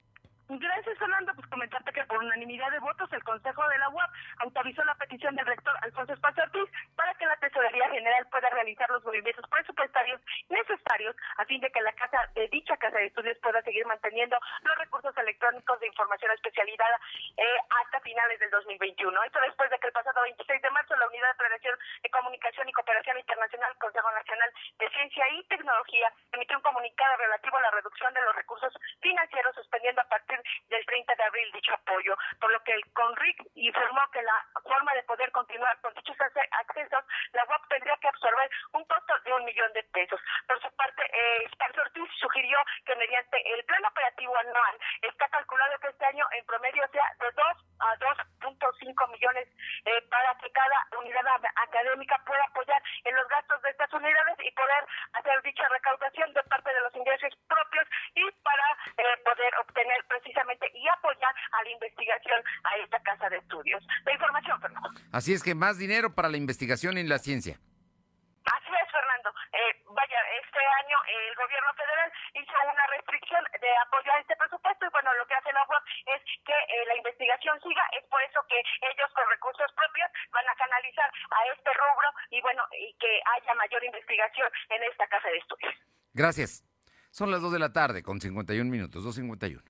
[0.49, 1.33] Gracias, Fernando.
[1.55, 5.47] Comentarte que por unanimidad de votos el Consejo de la UAP autorizó la petición del
[5.47, 11.15] rector Alfonso Espacio Ortiz para que la Tesorería General pueda realizar los movimientos presupuestarios necesarios
[11.37, 14.79] a fin de que la casa de dicha casa de estudios pueda seguir manteniendo los
[14.79, 16.99] recursos electrónicos de información especializada
[17.37, 17.45] eh,
[17.85, 19.23] hasta finales del 2021.
[19.23, 22.69] Esto después de que el pasado 26 de marzo la Unidad de Prevención de Comunicación
[22.69, 24.51] y Cooperación Internacional Consejo Nacional
[24.81, 29.55] de Ciencia y Tecnología emitió un comunicado relativo a la reducción de los recursos financieros
[29.55, 34.01] suspendiendo a partir del 30 de abril dicho apoyo, por lo que el CONRIC informó
[34.13, 38.85] que la forma de poder continuar con dichos accesos, la UAP tendría que absorber un
[38.85, 40.21] costo de un millón de pesos.
[40.47, 41.49] Por su parte, eh,
[41.81, 46.87] Ortiz sugirió que mediante el plan operativo anual está calculado que este año en promedio
[46.93, 47.45] sea de 2
[47.81, 49.49] a 2.5 millones
[49.85, 51.27] eh, para que cada unidad
[51.57, 54.85] académica pueda apoyar en los gastos de estas unidades y poder
[55.15, 58.67] hacer dicha recaudación de parte de los ingresos propios y para
[58.97, 63.85] eh, poder obtener precisamente y apoyar a la investigación a esta casa de estudios.
[64.05, 64.91] La información, Fernando.
[65.15, 67.55] Así es que más dinero para la investigación en la ciencia.
[67.55, 69.31] Así es, Fernando.
[69.55, 74.83] Eh, vaya, este año el gobierno federal hizo una restricción de apoyo a este presupuesto
[74.83, 75.85] y bueno, lo que hace la UAP
[76.19, 80.51] es que eh, la investigación siga, es por eso que ellos con recursos propios van
[80.51, 85.31] a canalizar a este rubro y bueno, y que haya mayor investigación en esta casa
[85.31, 85.75] de estudios.
[86.11, 86.67] Gracias.
[87.15, 89.63] Son las 2 de la tarde con 51 minutos, 2.51.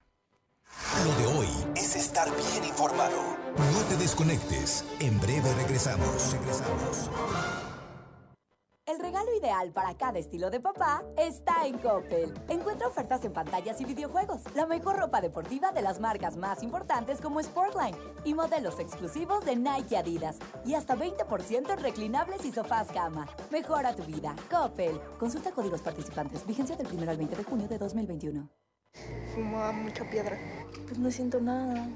[1.04, 3.33] Lo de hoy es estar bien informado.
[3.56, 4.84] No te desconectes.
[5.00, 6.32] En breve regresamos.
[6.32, 7.10] Regresamos.
[8.86, 12.34] El regalo ideal para cada estilo de papá está en Coppel.
[12.48, 17.20] Encuentra ofertas en pantallas y videojuegos, la mejor ropa deportiva de las marcas más importantes
[17.20, 20.36] como Sportline y modelos exclusivos de Nike y Adidas.
[20.66, 23.26] Y hasta 20% en reclinables y sofás cama.
[23.50, 24.36] Mejora tu vida.
[24.50, 25.00] Coppel.
[25.18, 26.44] Consulta códigos participantes.
[26.46, 28.48] Vigencia del 1 al 20 de junio de 2021.
[29.34, 30.38] Fumaba mucha piedra.
[30.86, 31.88] Pues no siento nada.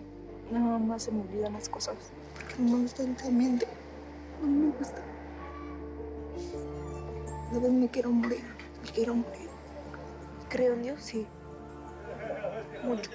[0.50, 1.96] Nada más se me olvidan las cosas.
[2.34, 3.66] Porque no me gusta el ambiente.
[4.40, 5.02] No me gusta.
[7.52, 8.44] De vez me quiero morir.
[8.84, 9.48] Me quiero morir.
[10.48, 11.26] Creo en Dios, sí.
[12.84, 13.10] Mucho.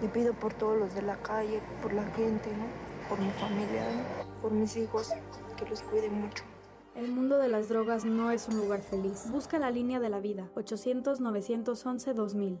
[0.00, 2.64] Le pido por todos los de la calle, por la gente, ¿no?
[3.08, 4.32] Por mi familia, ¿no?
[4.42, 5.10] por mis hijos,
[5.56, 6.42] que los cuide mucho.
[6.96, 9.30] El mundo de las drogas no es un lugar feliz.
[9.30, 10.50] Busca la línea de la vida.
[10.56, 12.60] 800-911-2000.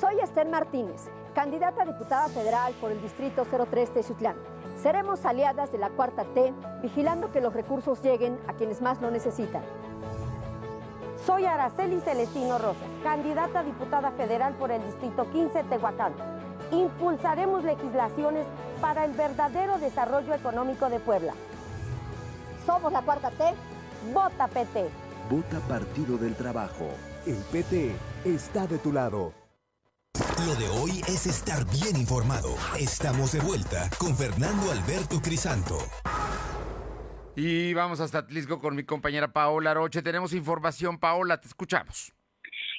[0.00, 4.34] Soy Esther Martínez, candidata a diputada federal por el Distrito 03 Tezutlán.
[4.82, 9.10] Seremos aliadas de la Cuarta T, vigilando que los recursos lleguen a quienes más lo
[9.10, 9.60] necesitan.
[11.26, 16.14] Soy Araceli Celestino Rosas, candidata a diputada federal por el Distrito 15 Tehuacán.
[16.70, 18.46] Impulsaremos legislaciones
[18.80, 21.34] para el verdadero desarrollo económico de Puebla.
[22.64, 23.52] Somos la Cuarta T,
[24.14, 24.88] vota PT.
[25.28, 26.86] Vota Partido del Trabajo.
[27.26, 27.94] El PT
[28.24, 29.39] está de tu lado.
[30.46, 32.54] Lo de hoy es estar bien informado.
[32.78, 35.76] Estamos de vuelta con Fernando Alberto Crisanto.
[37.36, 40.02] Y vamos hasta Atlisco con mi compañera Paola Roche.
[40.02, 42.14] Tenemos información, Paola, te escuchamos.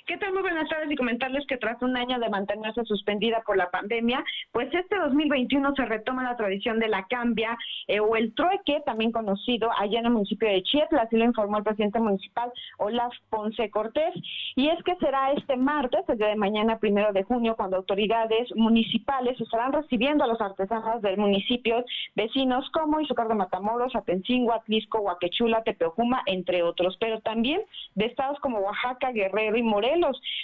[0.08, 0.34] ¿Qué tal?
[0.34, 4.24] Muy buenas tardes y comentarles que tras un año de mantenerse suspendida por la pandemia,
[4.52, 7.56] pues este 2021 se retoma la tradición de la cambia
[7.88, 11.58] eh, o el trueque, también conocido allá en el municipio de Chietla, así lo informó
[11.58, 14.14] el presidente municipal Olaf Ponce Cortés.
[14.56, 18.50] Y es que será este martes, el día de mañana, primero de junio, cuando autoridades
[18.56, 21.86] municipales estarán recibiendo a los artesanos del municipio
[22.16, 27.62] vecinos como Izúcar de Matamoros, Atencingo, Atlisco, Huaquechula, Tepeojuma, entre otros, pero también
[27.94, 29.91] de estados como Oaxaca, Guerrero y Morelos.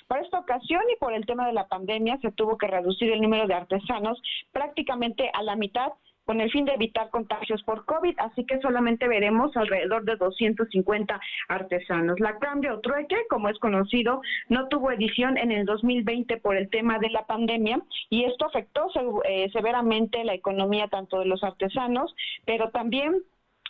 [0.07, 3.21] Para esta ocasión y por el tema de la pandemia se tuvo que reducir el
[3.21, 4.21] número de artesanos
[4.51, 5.93] prácticamente a la mitad
[6.27, 11.19] con el fin de evitar contagios por COVID, así que solamente veremos alrededor de 250
[11.47, 12.19] artesanos.
[12.19, 16.99] La cambio trueque, como es conocido, no tuvo edición en el 2020 por el tema
[16.99, 17.79] de la pandemia
[18.09, 18.89] y esto afectó
[19.23, 22.13] eh, severamente la economía tanto de los artesanos,
[22.45, 23.23] pero también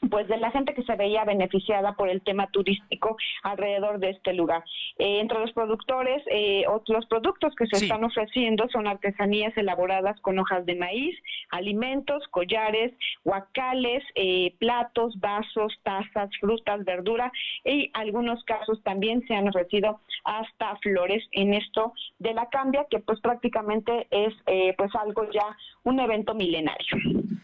[0.10, 4.34] pues de la gente que se veía beneficiada por el tema turístico alrededor de este
[4.34, 4.64] lugar.
[4.98, 10.40] Eh, entre los productores, eh, otros productos que se están ofreciendo son artesanías elaboradas con
[10.40, 11.18] hojas de maíz,
[11.50, 12.94] alimentos, collares,
[13.24, 17.32] guacales, eh, platos, vasos, tazas, frutas, verdura
[17.66, 23.00] y algunos casos también se han ofrecido hasta flores en esto de la cambia que
[23.00, 24.34] pues prácticamente es
[24.78, 26.98] pues algo ya un evento milenario.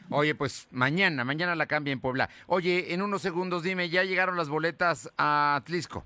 [0.09, 2.29] Oye, pues mañana, mañana la cambia en Puebla.
[2.47, 6.05] Oye, en unos segundos dime, ¿ya llegaron las boletas a Atlisco?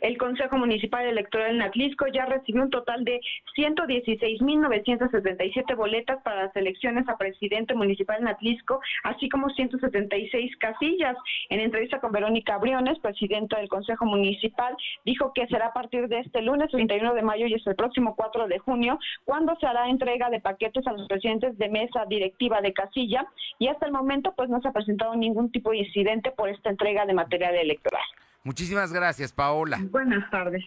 [0.00, 3.20] El Consejo Municipal Electoral en Atlisco ya recibió un total de
[3.56, 11.16] 116.977 boletas para las elecciones a presidente municipal en Atlisco, así como 176 casillas.
[11.48, 16.18] En entrevista con Verónica Briones, presidenta del Consejo Municipal, dijo que será a partir de
[16.20, 19.88] este lunes 31 de mayo y hasta el próximo 4 de junio, cuando se hará
[19.88, 23.26] entrega de paquetes a los presidentes de mesa directiva de casilla
[23.58, 26.70] y hasta el momento pues no se ha presentado ningún tipo de incidente por esta
[26.70, 28.02] entrega de material electoral.
[28.46, 29.76] Muchísimas gracias, Paola.
[29.90, 30.62] Buenas tardes.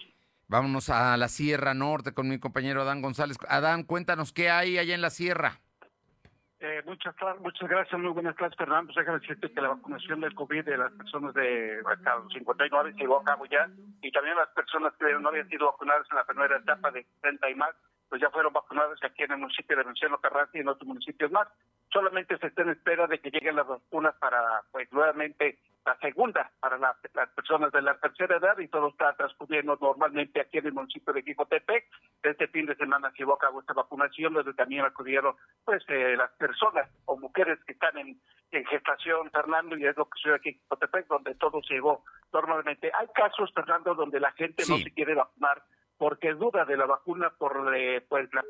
[0.50, 3.38] Vámonos a la Sierra Norte con mi compañero Adán González.
[3.48, 5.62] Adán, cuéntanos qué hay allá en la Sierra.
[6.60, 8.92] Eh, muchas, muchas gracias, muy buenas tardes, Fernando.
[8.92, 12.92] Pues déjame decirte que la vacunación del COVID de las personas de hasta los 59
[12.92, 13.70] se llevó a cabo ya,
[14.02, 17.50] y también las personas que no habían sido vacunadas en la primera etapa de 30
[17.50, 17.72] y más,
[18.10, 21.32] pues ya fueron vacunadas aquí en el municipio de Venezuela, Carranza y en otros municipios
[21.32, 21.48] más.
[21.92, 26.52] Solamente se está en espera de que lleguen las vacunas para, pues, nuevamente la segunda
[26.60, 30.74] para las personas de la tercera edad y todo está transcurriendo normalmente aquí en el
[30.74, 31.86] municipio de Quijotepec.
[32.22, 36.16] Este fin de semana se llevó a cabo esta vacunación, donde también acudieron pues eh,
[36.18, 38.20] las personas o mujeres que están en,
[38.52, 42.04] gestación, Fernando, y es lo que sucede aquí en Quijotepec, donde todo se llevó
[42.34, 42.92] normalmente.
[43.00, 45.62] Hay casos, Fernando, donde la gente no se quiere vacunar
[46.00, 48.44] porque duda de la vacuna por eh, pues la...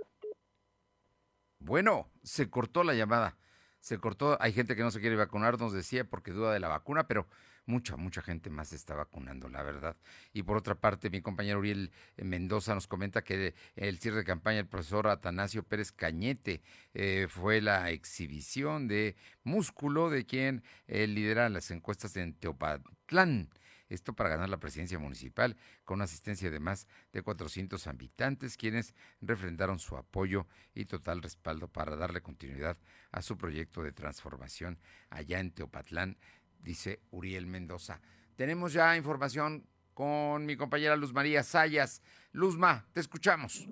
[1.60, 3.36] Bueno, se cortó la llamada
[3.80, 4.38] se cortó.
[4.41, 7.28] Hay gente que no se quiere vacunar, nos decía, porque duda de la vacuna, pero
[7.66, 9.95] mucha, mucha gente más se está vacunando, la verdad.
[10.34, 14.58] Y por otra parte, mi compañero Uriel Mendoza nos comenta que el cierre de campaña
[14.58, 16.62] del profesor Atanasio Pérez Cañete
[16.93, 23.50] eh, fue la exhibición de músculo de quien eh, lidera las encuestas en Teopatlán.
[23.90, 28.96] Esto para ganar la presidencia municipal con una asistencia de más de 400 habitantes, quienes
[29.20, 32.78] refrendaron su apoyo y total respaldo para darle continuidad
[33.12, 34.80] a su proyecto de transformación
[35.10, 36.18] allá en Teopatlán,
[36.60, 38.00] dice Uriel Mendoza.
[38.36, 42.02] Tenemos ya información con mi compañera Luz María Sayas.
[42.32, 43.68] Luzma, te escuchamos.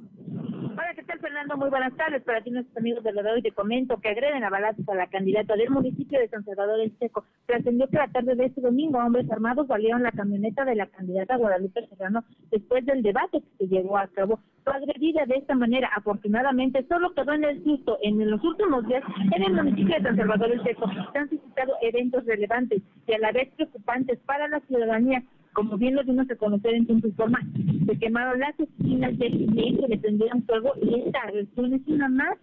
[1.38, 2.24] Fernando, muy buenas tardes.
[2.24, 5.56] Para ti, nuestros amigos de y te comento que agreden a balazos a la candidata
[5.56, 7.26] del municipio de San Salvador del Seco.
[7.46, 11.38] Trascendió que la tarde de este domingo, hombres armados valieron la camioneta de la candidata
[11.38, 14.40] Guadalupe Serrano después del debate que se llevó a cabo.
[14.64, 15.92] Fue agredida de esta manera.
[15.96, 18.00] Afortunadamente, solo quedó en el susto.
[18.02, 19.04] En los últimos días,
[19.36, 23.20] en el municipio de San Salvador del Seco, se han suscitado eventos relevantes y a
[23.20, 25.22] la vez preocupantes para la ciudadanía
[25.58, 27.40] como bien lo dimos a conocer en tiempo y forma,
[27.88, 32.38] se quemaron las esquinas del que le prendieron fuego y esta agresión es una más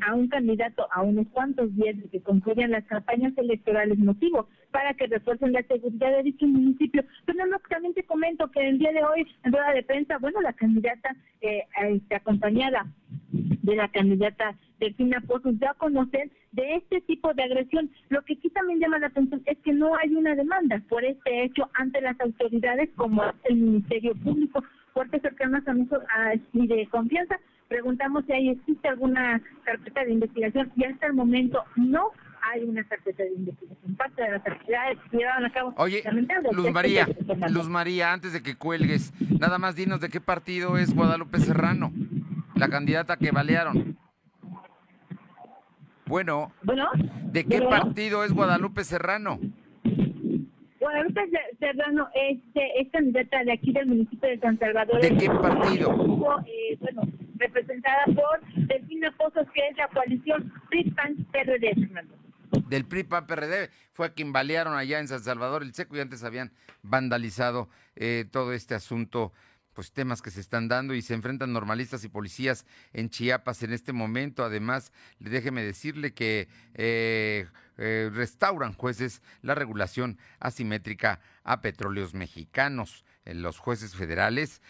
[0.00, 4.94] a un candidato a unos cuantos días de que concluyan las campañas electorales motivo para
[4.94, 7.04] que refuercen la seguridad de dicho municipio.
[7.26, 10.52] Pero no, también comento que el día de hoy, en rueda de prensa, bueno, la
[10.52, 12.86] candidata eh, este, acompañada
[13.30, 17.90] de la candidata Delfina Pozos ya a conocer de este tipo de agresión.
[18.08, 21.44] Lo que aquí también llama la atención es que no hay una demanda por este
[21.44, 26.04] hecho ante las autoridades como el Ministerio Público, fuertes cercanas a nosotros
[26.52, 27.38] y de confianza.
[27.68, 32.10] Preguntamos si ahí existe alguna carpeta de investigación y hasta el momento no
[32.52, 33.96] hay una carpeta de investigación.
[33.96, 35.74] Parte de las actividades que llevaron a cabo.
[35.78, 36.02] Oye,
[36.52, 37.08] Luz María,
[37.50, 41.92] Luz María, antes de que cuelgues, nada más dinos de qué partido es Guadalupe Serrano
[42.54, 43.96] la candidata que balearon.
[46.06, 46.52] Bueno,
[47.32, 49.40] ¿de qué partido es Guadalupe Serrano?
[50.78, 51.22] Guadalupe
[51.58, 55.00] Serrano este, es candidata de aquí del municipio de San Salvador.
[55.00, 55.90] ¿De qué partido?
[56.46, 57.02] Eh, bueno,
[57.36, 61.74] representada por Delfina Pozos, que es la coalición PRI-PAN-PRD,
[62.68, 66.00] del PRI PAN PRD fue a quien balearon allá en San Salvador el Seco y
[66.00, 69.32] antes habían vandalizado eh, todo este asunto
[69.74, 73.72] pues temas que se están dando y se enfrentan normalistas y policías en Chiapas en
[73.72, 74.44] este momento.
[74.44, 83.04] Además, déjeme decirle que eh, eh, restauran jueces la regulación asimétrica a petróleos mexicanos.
[83.24, 84.62] Eh, los jueces federales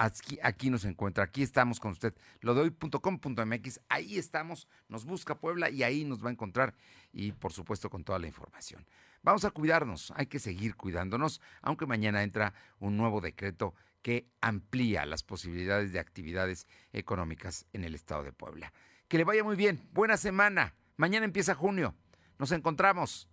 [0.00, 5.68] Aquí, nos encuentra, aquí estamos con usted, lo de hoy.com.mx, ahí estamos, nos busca Puebla
[5.68, 6.74] y ahí nos va a encontrar
[7.12, 8.82] y por supuesto con toda la información.
[9.22, 15.04] Vamos a cuidarnos, hay que seguir cuidándonos, aunque mañana entra un nuevo decreto que amplía
[15.04, 18.72] las posibilidades de actividades económicas en el estado de Puebla.
[19.06, 21.94] Que le vaya muy bien, buena semana, mañana empieza junio,
[22.38, 23.28] nos encontramos.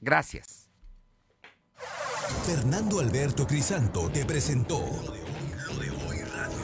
[0.00, 0.70] Gracias.
[2.46, 4.80] Fernando Alberto Crisanto te presentó